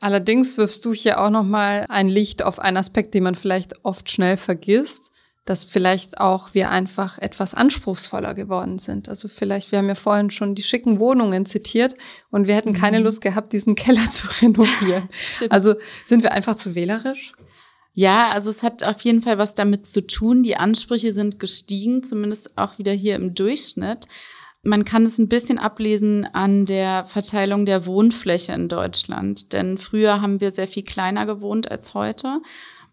Allerdings 0.02 0.58
wirfst 0.58 0.84
du 0.84 0.94
hier 0.94 1.22
auch 1.22 1.30
noch 1.30 1.44
mal 1.44 1.86
ein 1.88 2.10
Licht 2.10 2.44
auf 2.44 2.60
einen 2.60 2.78
Aspekt, 2.78 3.14
den 3.14 3.24
man 3.24 3.36
vielleicht 3.36 3.86
oft 3.86 4.10
schnell 4.10 4.36
vergisst, 4.36 5.12
dass 5.46 5.66
vielleicht 5.66 6.20
auch 6.20 6.54
wir 6.54 6.70
einfach 6.72 7.20
etwas 7.20 7.54
anspruchsvoller 7.54 8.34
geworden 8.34 8.80
sind. 8.80 9.10
Also 9.10 9.28
vielleicht, 9.28 9.72
wir 9.72 9.80
haben 9.80 9.88
ja 9.88 9.96
vorhin 9.96 10.32
schon 10.32 10.56
die 10.56 10.64
schicken 10.64 11.00
Wohnungen 11.00 11.46
zitiert 11.46 11.96
und 12.32 12.48
wir 12.48 12.56
hätten 12.56 12.74
keine 12.74 13.00
mhm. 13.00 13.06
Lust 13.06 13.22
gehabt, 13.22 13.54
diesen 13.54 13.76
Keller 13.76 14.10
zu 14.10 14.28
renovieren. 14.42 15.10
also 15.50 15.76
sind 16.06 16.24
wir 16.24 16.32
einfach 16.32 16.56
zu 16.56 16.74
wählerisch? 16.74 17.32
Ja, 17.94 18.30
also 18.30 18.50
es 18.50 18.64
hat 18.64 18.84
auf 18.84 19.02
jeden 19.02 19.22
Fall 19.22 19.38
was 19.38 19.54
damit 19.54 19.86
zu 19.86 20.06
tun. 20.08 20.44
Die 20.44 20.56
Ansprüche 20.56 21.14
sind 21.14 21.40
gestiegen, 21.40 22.04
zumindest 22.04 22.58
auch 22.58 22.78
wieder 22.80 22.94
hier 22.94 23.16
im 23.16 23.36
Durchschnitt. 23.36 24.08
Man 24.64 24.86
kann 24.86 25.04
es 25.04 25.18
ein 25.18 25.28
bisschen 25.28 25.58
ablesen 25.58 26.26
an 26.34 26.66
der 26.66 27.04
Verteilung 27.04 27.66
der 27.66 27.88
Wohnfläche 27.88 28.54
in 28.54 28.70
Deutschland. 28.70 29.54
Denn 29.54 29.78
früher 29.78 30.22
haben 30.22 30.40
wir 30.40 30.52
sehr 30.52 30.68
viel 30.68 30.84
kleiner 30.84 31.26
gewohnt 31.26 31.72
als 31.72 31.96
heute. 31.96 32.42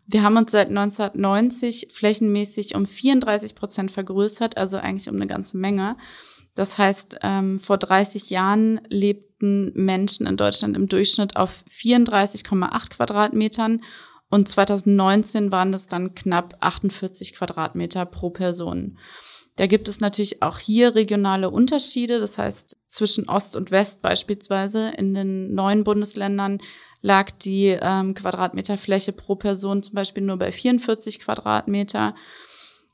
Wir 0.07 0.23
haben 0.23 0.39
uns 0.39 0.53
seit 0.53 0.69
1990 0.69 1.89
flächenmäßig 1.93 2.75
um 2.75 2.87
34 2.87 3.55
Prozent 3.55 3.91
vergrößert, 3.91 4.57
also 4.57 4.79
eigentlich 4.79 5.11
um 5.11 5.17
eine 5.17 5.27
ganze 5.27 5.59
Menge. 5.59 5.99
Das 6.55 6.79
heißt, 6.79 7.19
ähm, 7.23 7.59
vor 7.59 7.77
30 7.77 8.31
Jahren 8.31 8.81
lebten 8.89 9.73
Menschen 9.75 10.27
in 10.27 10.39
Deutschland 10.39 10.75
im 10.75 10.89
Durchschnitt 10.89 11.37
auf 11.37 11.63
34,8 11.71 12.91
Quadratmetern 12.91 13.83
und 14.31 14.49
2019 14.49 15.53
waren 15.53 15.73
es 15.75 15.87
dann 15.87 16.15
knapp 16.15 16.57
48 16.61 17.35
Quadratmeter 17.35 18.07
pro 18.07 18.31
Person. 18.31 18.99
Da 19.59 19.67
gibt 19.67 19.89
es 19.89 20.01
natürlich 20.01 20.41
auch 20.41 20.59
hier 20.61 20.95
regionale 20.95 21.51
Unterschiede. 21.51 22.21
Das 22.21 22.39
heißt, 22.39 22.77
zwischen 22.87 23.29
Ost 23.29 23.57
und 23.57 23.73
West 23.73 24.03
beispielsweise 24.03 24.91
in 24.97 25.15
den 25.15 25.53
neuen 25.53 25.83
Bundesländern 25.83 26.61
lag 27.03 27.33
die 27.33 27.77
ähm, 27.81 28.15
Quadratmeterfläche 28.15 29.13
pro 29.13 29.35
Person 29.35 29.83
zum 29.83 29.97
Beispiel 29.97 30.23
nur 30.23 30.37
bei 30.37 30.53
44 30.53 31.19
Quadratmeter 31.19 32.15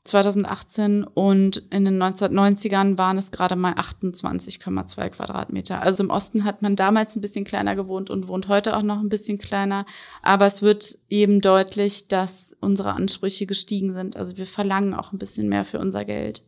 2018 0.05 1.03
und 1.03 1.57
in 1.69 1.85
den 1.85 2.01
1990ern 2.01 2.97
waren 2.97 3.19
es 3.19 3.31
gerade 3.31 3.55
mal 3.55 3.73
28,2 3.73 5.09
Quadratmeter. 5.09 5.83
Also 5.83 6.03
im 6.03 6.09
Osten 6.09 6.45
hat 6.45 6.63
man 6.63 6.75
damals 6.75 7.15
ein 7.15 7.21
bisschen 7.21 7.45
kleiner 7.45 7.75
gewohnt 7.75 8.09
und 8.09 8.27
wohnt 8.27 8.47
heute 8.47 8.75
auch 8.75 8.83
noch 8.83 8.99
ein 8.99 9.09
bisschen 9.09 9.37
kleiner. 9.37 9.85
Aber 10.23 10.47
es 10.47 10.63
wird 10.63 10.97
eben 11.09 11.41
deutlich, 11.41 12.07
dass 12.07 12.55
unsere 12.59 12.93
Ansprüche 12.93 13.45
gestiegen 13.45 13.93
sind. 13.93 14.17
Also 14.17 14.37
wir 14.37 14.47
verlangen 14.47 14.95
auch 14.95 15.11
ein 15.11 15.19
bisschen 15.19 15.47
mehr 15.47 15.63
für 15.63 15.79
unser 15.79 16.05
Geld. 16.05 16.43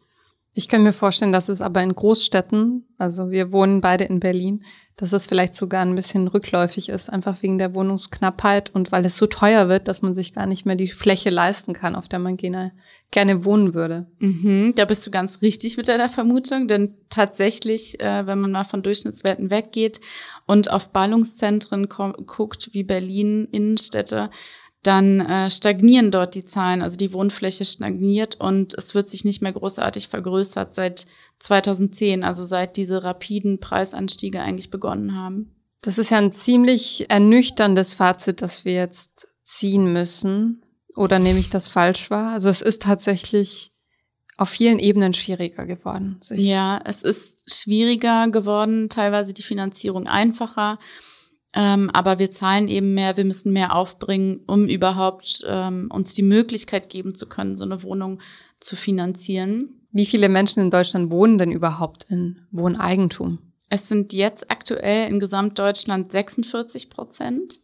Ich 0.58 0.68
kann 0.68 0.82
mir 0.82 0.92
vorstellen, 0.92 1.32
dass 1.32 1.50
es 1.50 1.62
aber 1.62 1.84
in 1.84 1.94
Großstädten, 1.94 2.84
also 2.98 3.30
wir 3.30 3.52
wohnen 3.52 3.80
beide 3.80 4.06
in 4.06 4.20
Berlin, 4.20 4.64
dass 4.96 5.14
es 5.14 5.28
vielleicht 5.28 5.54
sogar 5.54 5.84
ein 5.84 5.94
bisschen 5.94 6.28
rückläufig 6.28 6.90
ist, 6.90 7.10
einfach 7.10 7.44
wegen 7.44 7.60
der 7.60 7.76
Wohnungsknappheit 7.76 8.74
und 8.74 8.92
weil 8.92 9.06
es 9.06 9.18
so 9.18 9.28
teuer 9.28 9.70
wird, 9.70 9.88
dass 9.88 10.02
man 10.02 10.16
sich 10.16 10.34
gar 10.34 10.48
nicht 10.48 10.66
mehr 10.66 10.76
die 10.76 10.88
Fläche 10.88 11.30
leisten 11.30 11.74
kann, 11.74 11.94
auf 11.94 12.08
der 12.08 12.18
man 12.18 12.38
gerne, 12.38 12.72
gerne 13.12 13.46
wohnen 13.46 13.76
würde. 13.76 14.08
Mhm, 14.18 14.74
da 14.76 14.86
bist 14.86 15.06
du 15.06 15.12
ganz 15.12 15.44
richtig 15.44 15.78
mit 15.78 15.88
deiner 15.88 16.10
Vermutung, 16.10 16.68
denn 16.68 16.96
tatsächlich, 17.10 18.00
äh, 18.00 18.26
wenn 18.26 18.40
man 18.40 18.50
mal 18.50 18.64
von 18.64 18.82
Durchschnittswerten 18.82 19.52
weggeht 19.52 20.02
und 20.48 20.72
auf 20.72 20.90
Ballungszentren 20.90 21.88
guckt, 21.88 22.70
wie 22.72 22.84
Berlin, 22.84 23.48
Innenstädte, 23.52 24.32
dann 24.88 25.20
äh, 25.20 25.50
stagnieren 25.50 26.12
dort 26.12 26.34
die 26.34 26.46
Zahlen, 26.46 26.82
also 26.82 26.98
die 26.98 27.14
Wohnfläche 27.14 27.66
stagniert 27.66 28.36
und 28.36 28.74
es 28.78 28.96
wird 28.96 29.10
sich 29.10 29.26
nicht 29.26 29.42
mehr 29.42 29.52
großartig 29.52 30.08
vergrößert 30.08 30.74
seit 30.74 31.06
2010, 31.40 32.24
also 32.24 32.46
seit 32.46 32.78
diese 32.78 33.04
rapiden 33.04 33.60
Preisanstiege 33.60 34.42
eigentlich 34.42 34.70
begonnen 34.70 35.16
haben. 35.16 35.54
Das 35.82 35.98
ist 35.98 36.10
ja 36.10 36.18
ein 36.18 36.32
ziemlich 36.32 37.10
ernüchterndes 37.10 37.94
Fazit, 37.94 38.42
das 38.42 38.66
wir 38.66 38.74
jetzt 38.74 39.28
ziehen 39.44 39.94
müssen. 39.94 40.64
Oder 40.96 41.20
nehme 41.20 41.40
ich 41.40 41.50
das 41.50 41.68
falsch 41.68 42.10
wahr? 42.10 42.34
Also 42.34 42.50
es 42.50 42.62
ist 42.62 42.82
tatsächlich 42.82 43.72
auf 44.38 44.50
vielen 44.50 44.80
Ebenen 44.80 45.14
schwieriger 45.14 45.66
geworden. 45.66 46.20
ja, 46.32 46.80
es 46.86 47.02
ist 47.02 47.52
schwieriger 47.54 48.30
geworden, 48.30 48.90
teilweise 48.90 49.34
die 49.34 49.44
Finanzierung 49.44 50.08
einfacher. 50.08 50.80
Ähm, 51.54 51.90
aber 51.92 52.20
wir 52.20 52.30
zahlen 52.30 52.68
eben 52.68 52.94
mehr, 52.94 53.18
wir 53.18 53.26
müssen 53.26 53.54
mehr 53.54 53.76
aufbringen, 53.76 54.42
um 54.48 54.68
überhaupt 54.68 55.44
ähm, 55.48 55.90
uns 55.92 56.14
die 56.14 56.24
Möglichkeit 56.24 56.90
geben 56.90 57.16
zu 57.16 57.28
können, 57.28 57.58
so 57.58 57.64
eine 57.64 57.84
Wohnung 57.84 58.20
zu 58.60 58.76
finanzieren. 58.76 59.88
Wie 59.92 60.06
viele 60.06 60.30
Menschen 60.30 60.64
in 60.64 60.72
Deutschland 60.72 61.10
wohnen 61.10 61.38
denn 61.38 61.52
überhaupt 61.52 62.06
in 62.10 62.42
Wohneigentum? 62.52 63.40
Es 63.70 63.90
sind 63.90 64.14
jetzt 64.14 64.52
aktuell 64.52 65.10
in 65.10 65.20
Gesamtdeutschland 65.20 66.12
46 66.12 66.90
Prozent. 66.90 67.60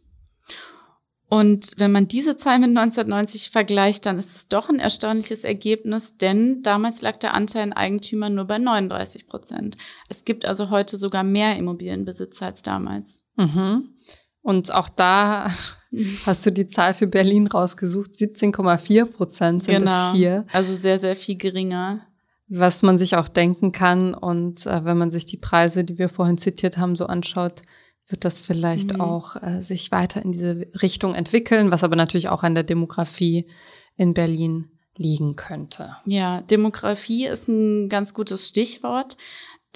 Und 1.34 1.72
wenn 1.78 1.90
man 1.90 2.06
diese 2.06 2.36
Zahl 2.36 2.60
mit 2.60 2.68
1990 2.68 3.50
vergleicht, 3.50 4.06
dann 4.06 4.20
ist 4.20 4.36
es 4.36 4.46
doch 4.46 4.68
ein 4.68 4.78
erstaunliches 4.78 5.42
Ergebnis, 5.42 6.16
denn 6.16 6.62
damals 6.62 7.02
lag 7.02 7.18
der 7.18 7.34
Anteil 7.34 7.64
an 7.64 7.72
Eigentümern 7.72 8.36
nur 8.36 8.44
bei 8.44 8.58
39 8.58 9.26
Prozent. 9.26 9.76
Es 10.08 10.24
gibt 10.24 10.44
also 10.44 10.70
heute 10.70 10.96
sogar 10.96 11.24
mehr 11.24 11.56
Immobilienbesitzer 11.56 12.46
als 12.46 12.62
damals. 12.62 13.24
Mhm. 13.34 13.96
Und 14.42 14.72
auch 14.72 14.88
da 14.88 15.50
hast 16.24 16.46
du 16.46 16.52
die 16.52 16.68
Zahl 16.68 16.94
für 16.94 17.08
Berlin 17.08 17.48
rausgesucht. 17.48 18.12
17,4 18.12 19.04
Prozent 19.06 19.64
sind 19.64 19.80
genau. 19.80 20.10
es 20.10 20.14
hier. 20.14 20.46
Also 20.52 20.72
sehr, 20.76 21.00
sehr 21.00 21.16
viel 21.16 21.36
geringer. 21.36 22.06
Was 22.46 22.84
man 22.84 22.96
sich 22.96 23.16
auch 23.16 23.26
denken 23.26 23.72
kann. 23.72 24.14
Und 24.14 24.66
äh, 24.66 24.84
wenn 24.84 24.98
man 24.98 25.10
sich 25.10 25.26
die 25.26 25.38
Preise, 25.38 25.82
die 25.82 25.98
wir 25.98 26.08
vorhin 26.08 26.38
zitiert 26.38 26.78
haben, 26.78 26.94
so 26.94 27.06
anschaut, 27.06 27.62
wird 28.08 28.24
das 28.24 28.40
vielleicht 28.40 28.92
mhm. 28.92 29.00
auch 29.00 29.42
äh, 29.42 29.62
sich 29.62 29.90
weiter 29.90 30.22
in 30.22 30.32
diese 30.32 30.66
Richtung 30.82 31.14
entwickeln, 31.14 31.70
was 31.70 31.84
aber 31.84 31.96
natürlich 31.96 32.28
auch 32.28 32.42
an 32.42 32.54
der 32.54 32.64
Demografie 32.64 33.46
in 33.96 34.14
Berlin 34.14 34.70
liegen 34.96 35.36
könnte. 35.36 35.96
Ja, 36.04 36.42
Demografie 36.42 37.26
ist 37.26 37.48
ein 37.48 37.88
ganz 37.88 38.14
gutes 38.14 38.48
Stichwort. 38.48 39.16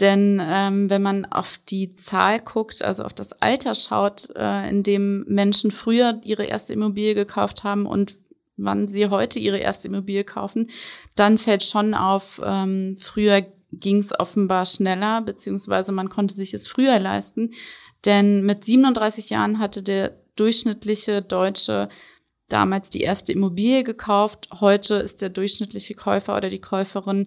Denn 0.00 0.40
ähm, 0.40 0.90
wenn 0.90 1.02
man 1.02 1.24
auf 1.24 1.58
die 1.68 1.96
Zahl 1.96 2.40
guckt, 2.40 2.82
also 2.82 3.02
auf 3.02 3.12
das 3.12 3.32
Alter 3.32 3.74
schaut, 3.74 4.28
äh, 4.36 4.68
in 4.68 4.82
dem 4.84 5.24
Menschen 5.26 5.70
früher 5.70 6.20
ihre 6.22 6.44
erste 6.44 6.72
Immobilie 6.72 7.14
gekauft 7.14 7.64
haben 7.64 7.84
und 7.84 8.16
wann 8.56 8.86
sie 8.86 9.08
heute 9.08 9.38
ihre 9.38 9.58
erste 9.58 9.88
Immobilie 9.88 10.24
kaufen, 10.24 10.70
dann 11.16 11.36
fällt 11.38 11.64
schon 11.64 11.94
auf, 11.94 12.40
ähm, 12.44 12.96
früher 12.98 13.44
ging 13.72 13.98
es 13.98 14.18
offenbar 14.18 14.64
schneller, 14.66 15.20
beziehungsweise 15.20 15.92
man 15.92 16.08
konnte 16.08 16.34
sich 16.34 16.54
es 16.54 16.68
früher 16.68 16.98
leisten. 16.98 17.52
Denn 18.04 18.44
mit 18.44 18.64
37 18.64 19.30
Jahren 19.30 19.58
hatte 19.58 19.82
der 19.82 20.16
durchschnittliche 20.36 21.22
Deutsche 21.22 21.88
damals 22.48 22.90
die 22.90 23.00
erste 23.00 23.32
Immobilie 23.32 23.84
gekauft. 23.84 24.48
Heute 24.60 24.94
ist 24.94 25.20
der 25.20 25.28
durchschnittliche 25.28 25.94
Käufer 25.94 26.36
oder 26.36 26.48
die 26.48 26.60
Käuferin 26.60 27.26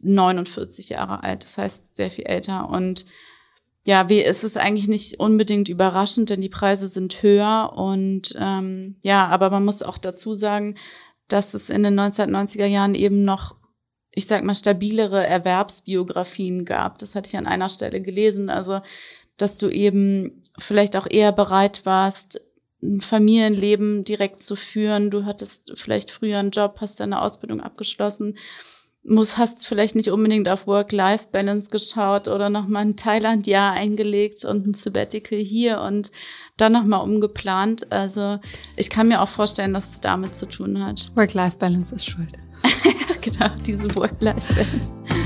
49 0.00 0.90
Jahre 0.90 1.22
alt. 1.22 1.44
Das 1.44 1.58
heißt 1.58 1.94
sehr 1.94 2.10
viel 2.10 2.24
älter. 2.24 2.68
Und 2.68 3.04
ja, 3.84 4.08
wie 4.08 4.20
ist 4.20 4.44
es 4.44 4.56
eigentlich 4.56 4.88
nicht 4.88 5.18
unbedingt 5.20 5.68
überraschend, 5.68 6.30
denn 6.30 6.40
die 6.40 6.48
Preise 6.48 6.88
sind 6.88 7.22
höher. 7.22 7.72
Und 7.74 8.34
ähm, 8.38 8.96
ja, 9.02 9.26
aber 9.26 9.50
man 9.50 9.64
muss 9.64 9.82
auch 9.82 9.98
dazu 9.98 10.34
sagen, 10.34 10.76
dass 11.28 11.54
es 11.54 11.68
in 11.68 11.82
den 11.82 11.98
1990er 11.98 12.66
Jahren 12.66 12.94
eben 12.94 13.24
noch 13.24 13.56
ich 14.14 14.26
sag 14.26 14.44
mal, 14.44 14.54
stabilere 14.54 15.26
Erwerbsbiografien 15.26 16.64
gab. 16.64 16.98
Das 16.98 17.14
hatte 17.14 17.28
ich 17.28 17.36
an 17.36 17.46
einer 17.46 17.70
Stelle 17.70 18.02
gelesen. 18.02 18.50
Also 18.50 18.80
dass 19.42 19.58
du 19.58 19.68
eben 19.68 20.42
vielleicht 20.58 20.96
auch 20.96 21.06
eher 21.10 21.32
bereit 21.32 21.84
warst, 21.84 22.40
ein 22.82 23.00
Familienleben 23.00 24.04
direkt 24.04 24.42
zu 24.42 24.56
führen. 24.56 25.10
Du 25.10 25.24
hattest 25.24 25.72
vielleicht 25.76 26.10
früher 26.10 26.38
einen 26.38 26.50
Job, 26.50 26.76
hast 26.80 27.00
deine 27.00 27.22
Ausbildung 27.22 27.60
abgeschlossen, 27.60 28.36
muss, 29.04 29.36
hast 29.36 29.66
vielleicht 29.66 29.96
nicht 29.96 30.10
unbedingt 30.10 30.48
auf 30.48 30.66
Work-Life-Balance 30.66 31.70
geschaut 31.70 32.28
oder 32.28 32.50
nochmal 32.50 32.82
ein 32.82 32.96
Thailand-Jahr 32.96 33.72
eingelegt 33.72 34.44
und 34.44 34.66
ein 34.66 34.74
Sabbatical 34.74 35.38
hier 35.38 35.80
und 35.80 36.12
dann 36.56 36.72
nochmal 36.72 37.02
umgeplant. 37.02 37.90
Also 37.90 38.38
ich 38.76 38.90
kann 38.90 39.08
mir 39.08 39.20
auch 39.20 39.28
vorstellen, 39.28 39.74
dass 39.74 39.92
es 39.92 40.00
damit 40.00 40.36
zu 40.36 40.46
tun 40.46 40.84
hat. 40.84 41.10
Work-Life-Balance 41.16 41.94
ist 41.96 42.06
schuld. 42.06 42.32
genau, 43.20 43.50
diese 43.64 43.94
Work-Life-Balance. 43.94 45.21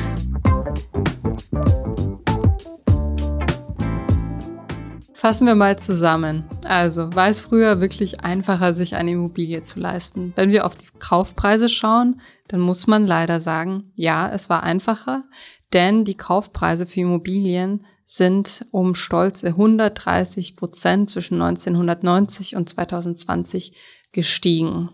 Fassen 5.27 5.49
wir 5.49 5.57
mal 5.57 5.77
zusammen. 5.77 6.45
Also, 6.63 7.13
war 7.17 7.27
es 7.29 7.41
früher 7.41 7.81
wirklich 7.81 8.21
einfacher, 8.21 8.73
sich 8.73 8.95
eine 8.95 9.11
Immobilie 9.11 9.61
zu 9.63 9.81
leisten? 9.81 10.33
Wenn 10.37 10.53
wir 10.53 10.65
auf 10.65 10.77
die 10.77 10.87
Kaufpreise 11.01 11.69
schauen, 11.69 12.21
dann 12.47 12.61
muss 12.61 12.87
man 12.87 13.09
leider 13.09 13.41
sagen, 13.41 13.91
ja, 13.97 14.31
es 14.31 14.49
war 14.49 14.63
einfacher, 14.63 15.25
denn 15.73 16.05
die 16.05 16.17
Kaufpreise 16.17 16.87
für 16.87 17.01
Immobilien 17.01 17.85
sind 18.05 18.67
um 18.71 18.95
stolze 18.95 19.49
130 19.49 20.55
Prozent 20.55 21.11
zwischen 21.11 21.43
1990 21.43 22.55
und 22.55 22.69
2020 22.69 23.73
gestiegen. 24.13 24.91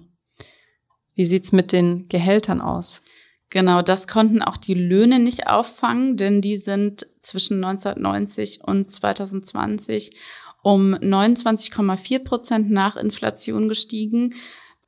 Wie 1.14 1.26
sieht's 1.26 1.52
mit 1.52 1.72
den 1.72 2.08
Gehältern 2.08 2.62
aus? 2.62 3.02
Genau, 3.52 3.82
das 3.82 4.08
konnten 4.08 4.40
auch 4.40 4.56
die 4.56 4.72
Löhne 4.72 5.18
nicht 5.18 5.46
auffangen, 5.46 6.16
denn 6.16 6.40
die 6.40 6.56
sind 6.56 7.06
zwischen 7.20 7.62
1990 7.62 8.64
und 8.64 8.90
2020 8.90 10.16
um 10.62 10.94
29,4 10.94 12.24
Prozent 12.24 12.70
nach 12.70 12.96
Inflation 12.96 13.68
gestiegen. 13.68 14.36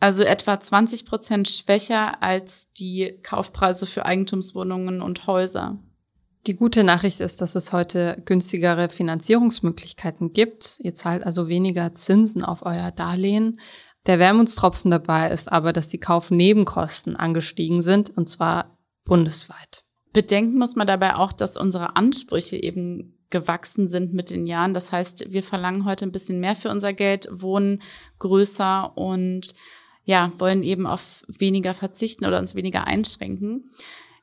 Also 0.00 0.22
etwa 0.22 0.58
20 0.58 1.04
Prozent 1.04 1.46
schwächer 1.46 2.22
als 2.22 2.72
die 2.72 3.18
Kaufpreise 3.22 3.84
für 3.84 4.06
Eigentumswohnungen 4.06 5.02
und 5.02 5.26
Häuser. 5.26 5.78
Die 6.46 6.56
gute 6.56 6.84
Nachricht 6.84 7.20
ist, 7.20 7.42
dass 7.42 7.56
es 7.56 7.70
heute 7.74 8.22
günstigere 8.24 8.88
Finanzierungsmöglichkeiten 8.88 10.32
gibt. 10.32 10.78
Ihr 10.80 10.94
zahlt 10.94 11.22
also 11.22 11.48
weniger 11.48 11.94
Zinsen 11.94 12.42
auf 12.42 12.64
euer 12.64 12.92
Darlehen. 12.92 13.58
Der 14.06 14.18
Wermutstropfen 14.18 14.90
dabei 14.90 15.30
ist 15.30 15.50
aber, 15.50 15.72
dass 15.72 15.88
die 15.88 16.00
Kaufnebenkosten 16.00 17.16
angestiegen 17.16 17.80
sind, 17.80 18.10
und 18.16 18.28
zwar 18.28 18.78
bundesweit. 19.04 19.84
Bedenken 20.12 20.58
muss 20.58 20.76
man 20.76 20.86
dabei 20.86 21.16
auch, 21.16 21.32
dass 21.32 21.56
unsere 21.56 21.96
Ansprüche 21.96 22.62
eben 22.62 23.18
gewachsen 23.30 23.88
sind 23.88 24.14
mit 24.14 24.30
den 24.30 24.46
Jahren. 24.46 24.74
Das 24.74 24.92
heißt, 24.92 25.32
wir 25.32 25.42
verlangen 25.42 25.84
heute 25.84 26.06
ein 26.06 26.12
bisschen 26.12 26.38
mehr 26.38 26.54
für 26.54 26.70
unser 26.70 26.92
Geld, 26.92 27.28
wohnen 27.32 27.82
größer 28.18 28.96
und 28.96 29.54
ja, 30.04 30.32
wollen 30.38 30.62
eben 30.62 30.86
auf 30.86 31.24
weniger 31.26 31.74
verzichten 31.74 32.26
oder 32.26 32.38
uns 32.38 32.54
weniger 32.54 32.86
einschränken. 32.86 33.70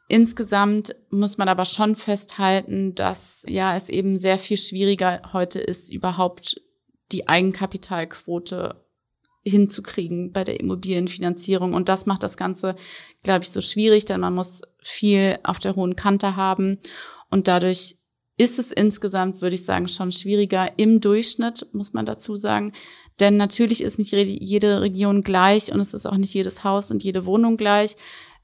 Insgesamt 0.08 0.96
muss 1.10 1.38
man 1.38 1.50
aber 1.50 1.66
schon 1.66 1.96
festhalten, 1.96 2.96
dass 2.96 3.44
ja 3.48 3.76
es 3.76 3.90
eben 3.90 4.18
sehr 4.18 4.38
viel 4.38 4.58
schwieriger 4.58 5.22
heute 5.34 5.60
ist, 5.60 5.92
überhaupt 5.92 6.62
die 7.12 7.28
Eigenkapitalquote 7.28 8.82
hinzukriegen 9.44 10.32
bei 10.32 10.44
der 10.44 10.60
Immobilienfinanzierung. 10.60 11.74
Und 11.74 11.90
das 11.90 12.06
macht 12.06 12.24
das 12.24 12.38
Ganze, 12.38 12.76
glaube 13.24 13.44
ich, 13.44 13.50
so 13.50 13.62
schwierig, 13.62 14.06
denn 14.06 14.22
man 14.22 14.36
muss 14.36 14.62
viel 14.82 15.40
auf 15.44 15.60
der 15.60 15.76
hohen 15.76 15.96
Kante 15.96 16.36
haben. 16.36 16.80
Und 17.30 17.48
dadurch 17.48 17.98
ist 18.38 18.60
es 18.60 18.72
insgesamt, 18.72 19.42
würde 19.42 19.56
ich 19.56 19.66
sagen, 19.66 19.88
schon 19.88 20.12
schwieriger 20.12 20.72
im 20.78 21.00
Durchschnitt, 21.00 21.68
muss 21.74 21.94
man 21.94 22.06
dazu 22.06 22.36
sagen. 22.36 22.74
Denn 23.20 23.38
natürlich 23.38 23.84
ist 23.84 24.00
nicht 24.00 24.12
jede 24.14 24.82
Region 24.82 25.22
gleich 25.22 25.72
und 25.72 25.80
es 25.80 25.94
ist 25.94 26.06
auch 26.06 26.18
nicht 26.18 26.34
jedes 26.34 26.64
Haus 26.64 26.92
und 26.92 27.04
jede 27.04 27.26
Wohnung 27.26 27.58
gleich. 27.58 27.96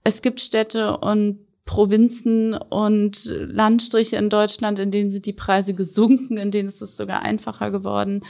Es 0.04 0.22
gibt 0.22 0.40
Städte 0.40 0.98
und 0.98 1.40
Provinzen 1.66 2.54
und 2.54 3.26
Landstriche 3.26 4.16
in 4.16 4.30
Deutschland, 4.30 4.80
in 4.80 4.92
denen 4.92 5.10
sind 5.10 5.26
die 5.26 5.34
Preise 5.34 5.74
gesunken, 5.74 6.38
in 6.38 6.52
denen 6.52 6.70
ist 6.70 6.82
es 6.82 6.96
sogar 6.96 7.22
einfacher 7.22 7.72
geworden. 7.72 8.24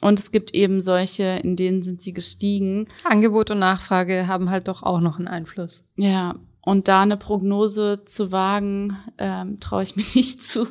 Und 0.00 0.18
es 0.18 0.32
gibt 0.32 0.54
eben 0.54 0.80
solche, 0.80 1.24
in 1.42 1.56
denen 1.56 1.82
sind 1.82 2.02
sie 2.02 2.12
gestiegen. 2.12 2.88
Angebot 3.04 3.50
und 3.50 3.58
Nachfrage 3.58 4.26
haben 4.26 4.50
halt 4.50 4.68
doch 4.68 4.82
auch 4.82 5.00
noch 5.00 5.18
einen 5.18 5.28
Einfluss. 5.28 5.84
Ja, 5.96 6.34
und 6.64 6.88
da 6.88 7.02
eine 7.02 7.16
Prognose 7.16 8.04
zu 8.06 8.32
wagen, 8.32 8.96
ähm, 9.18 9.60
traue 9.60 9.82
ich 9.82 9.96
mir 9.96 10.04
nicht 10.14 10.42
zu, 10.42 10.66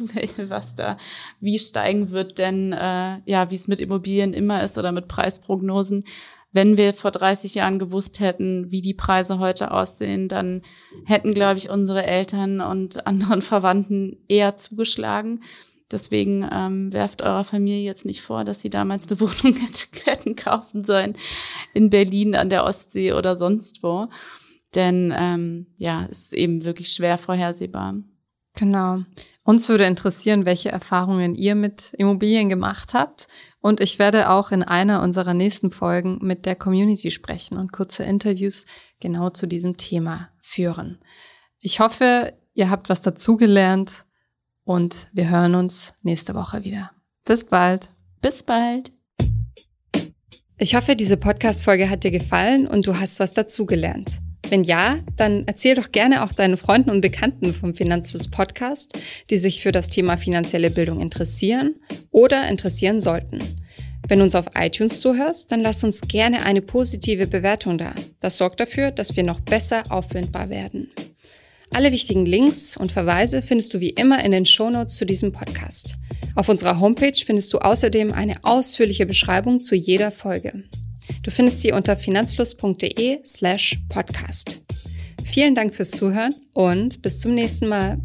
was 0.49 0.75
da 0.75 0.97
wie 1.39 1.59
steigen 1.59 2.11
wird. 2.11 2.37
Denn 2.37 2.73
äh, 2.73 3.19
ja, 3.25 3.49
wie 3.51 3.55
es 3.55 3.67
mit 3.67 3.79
Immobilien 3.79 4.33
immer 4.33 4.63
ist 4.63 4.77
oder 4.77 4.91
mit 4.91 5.07
Preisprognosen, 5.07 6.03
wenn 6.51 6.77
wir 6.77 6.93
vor 6.93 7.11
30 7.11 7.55
Jahren 7.55 7.79
gewusst 7.79 8.19
hätten, 8.19 8.71
wie 8.71 8.81
die 8.81 8.93
Preise 8.93 9.39
heute 9.39 9.71
aussehen, 9.71 10.27
dann 10.27 10.61
hätten, 11.05 11.33
glaube 11.33 11.57
ich, 11.57 11.69
unsere 11.69 12.05
Eltern 12.05 12.61
und 12.61 13.05
anderen 13.07 13.41
Verwandten 13.41 14.17
eher 14.27 14.57
zugeschlagen. 14.57 15.41
Deswegen 15.93 16.47
ähm, 16.51 16.91
werft 16.91 17.21
eurer 17.21 17.43
Familie 17.43 17.83
jetzt 17.83 18.05
nicht 18.05 18.21
vor, 18.21 18.43
dass 18.43 18.61
sie 18.61 18.69
damals 18.69 19.07
eine 19.07 19.19
Wohnung 19.21 19.57
hätten 20.05 20.35
kaufen 20.35 20.83
sollen 20.83 21.15
in 21.73 21.89
Berlin 21.89 22.35
an 22.35 22.49
der 22.49 22.65
Ostsee 22.65 23.13
oder 23.13 23.37
sonst 23.37 23.83
wo. 23.83 24.09
Denn 24.75 25.13
ähm, 25.15 25.67
ja, 25.77 26.07
es 26.09 26.25
ist 26.25 26.33
eben 26.33 26.63
wirklich 26.63 26.91
schwer 26.91 27.17
vorhersehbar. 27.17 27.95
Genau. 28.55 29.03
Uns 29.43 29.67
würde 29.67 29.85
interessieren, 29.85 30.45
welche 30.45 30.71
Erfahrungen 30.71 31.35
ihr 31.35 31.55
mit 31.55 31.93
Immobilien 31.97 32.49
gemacht 32.49 32.93
habt. 32.93 33.27
Und 33.61 33.81
ich 33.81 33.97
werde 33.97 34.29
auch 34.29 34.51
in 34.51 34.63
einer 34.63 35.01
unserer 35.01 35.33
nächsten 35.33 35.71
Folgen 35.71 36.19
mit 36.21 36.45
der 36.45 36.55
Community 36.55 37.11
sprechen 37.11 37.57
und 37.57 37.71
kurze 37.71 38.03
Interviews 38.03 38.65
genau 38.99 39.29
zu 39.29 39.47
diesem 39.47 39.77
Thema 39.77 40.29
führen. 40.39 40.99
Ich 41.59 41.79
hoffe, 41.79 42.33
ihr 42.53 42.69
habt 42.69 42.89
was 42.89 43.01
dazugelernt 43.01 44.03
und 44.65 45.09
wir 45.13 45.29
hören 45.29 45.55
uns 45.55 45.93
nächste 46.03 46.35
Woche 46.35 46.63
wieder. 46.63 46.91
Bis 47.25 47.45
bald. 47.45 47.89
Bis 48.21 48.43
bald. 48.43 48.91
Ich 50.57 50.75
hoffe, 50.75 50.95
diese 50.95 51.17
Podcast-Folge 51.17 51.89
hat 51.89 52.03
dir 52.03 52.11
gefallen 52.11 52.67
und 52.67 52.87
du 52.87 52.99
hast 52.99 53.19
was 53.19 53.33
dazugelernt. 53.33 54.19
Wenn 54.49 54.63
ja, 54.63 54.99
dann 55.15 55.43
erzähl 55.45 55.75
doch 55.75 55.91
gerne 55.91 56.23
auch 56.23 56.31
deinen 56.31 56.57
Freunden 56.57 56.89
und 56.89 57.01
Bekannten 57.01 57.53
vom 57.53 57.73
Finanzfluss 57.73 58.29
Podcast, 58.29 58.97
die 59.29 59.37
sich 59.37 59.61
für 59.61 59.71
das 59.71 59.89
Thema 59.89 60.17
finanzielle 60.17 60.69
Bildung 60.69 61.01
interessieren 61.01 61.75
oder 62.11 62.47
interessieren 62.47 62.99
sollten. 62.99 63.39
Wenn 64.07 64.19
du 64.19 64.25
uns 64.25 64.35
auf 64.35 64.47
iTunes 64.55 64.99
zuhörst, 64.99 65.51
dann 65.51 65.61
lass 65.61 65.83
uns 65.83 66.01
gerne 66.01 66.45
eine 66.45 66.61
positive 66.61 67.25
Bewertung 67.25 67.77
da. 67.77 67.95
Das 68.19 68.37
sorgt 68.37 68.59
dafür, 68.59 68.91
dass 68.91 69.15
wir 69.15 69.23
noch 69.23 69.39
besser 69.39 69.83
auffindbar 69.89 70.49
werden. 70.49 70.91
Alle 71.73 71.91
wichtigen 71.91 72.27
Links 72.27 72.77
und 72.77 72.91
Verweise 72.91 73.41
findest 73.41 73.73
du 73.73 73.79
wie 73.79 73.89
immer 73.89 74.23
in 74.23 74.31
den 74.31 74.45
Shownotes 74.45 74.95
zu 74.95 75.05
diesem 75.05 75.31
Podcast. 75.31 75.95
Auf 76.35 76.47
unserer 76.47 76.79
Homepage 76.79 77.17
findest 77.25 77.51
du 77.51 77.57
außerdem 77.57 78.13
eine 78.13 78.43
ausführliche 78.43 79.07
Beschreibung 79.07 79.63
zu 79.63 79.75
jeder 79.75 80.11
Folge. 80.11 80.63
Du 81.23 81.31
findest 81.31 81.61
sie 81.61 81.71
unter 81.71 81.97
finanzfluss.de 81.97 83.19
slash 83.25 83.79
podcast. 83.89 84.61
Vielen 85.23 85.55
Dank 85.55 85.73
fürs 85.73 85.91
Zuhören 85.91 86.35
und 86.53 87.01
bis 87.01 87.19
zum 87.19 87.33
nächsten 87.33 87.67
Mal. 87.67 87.99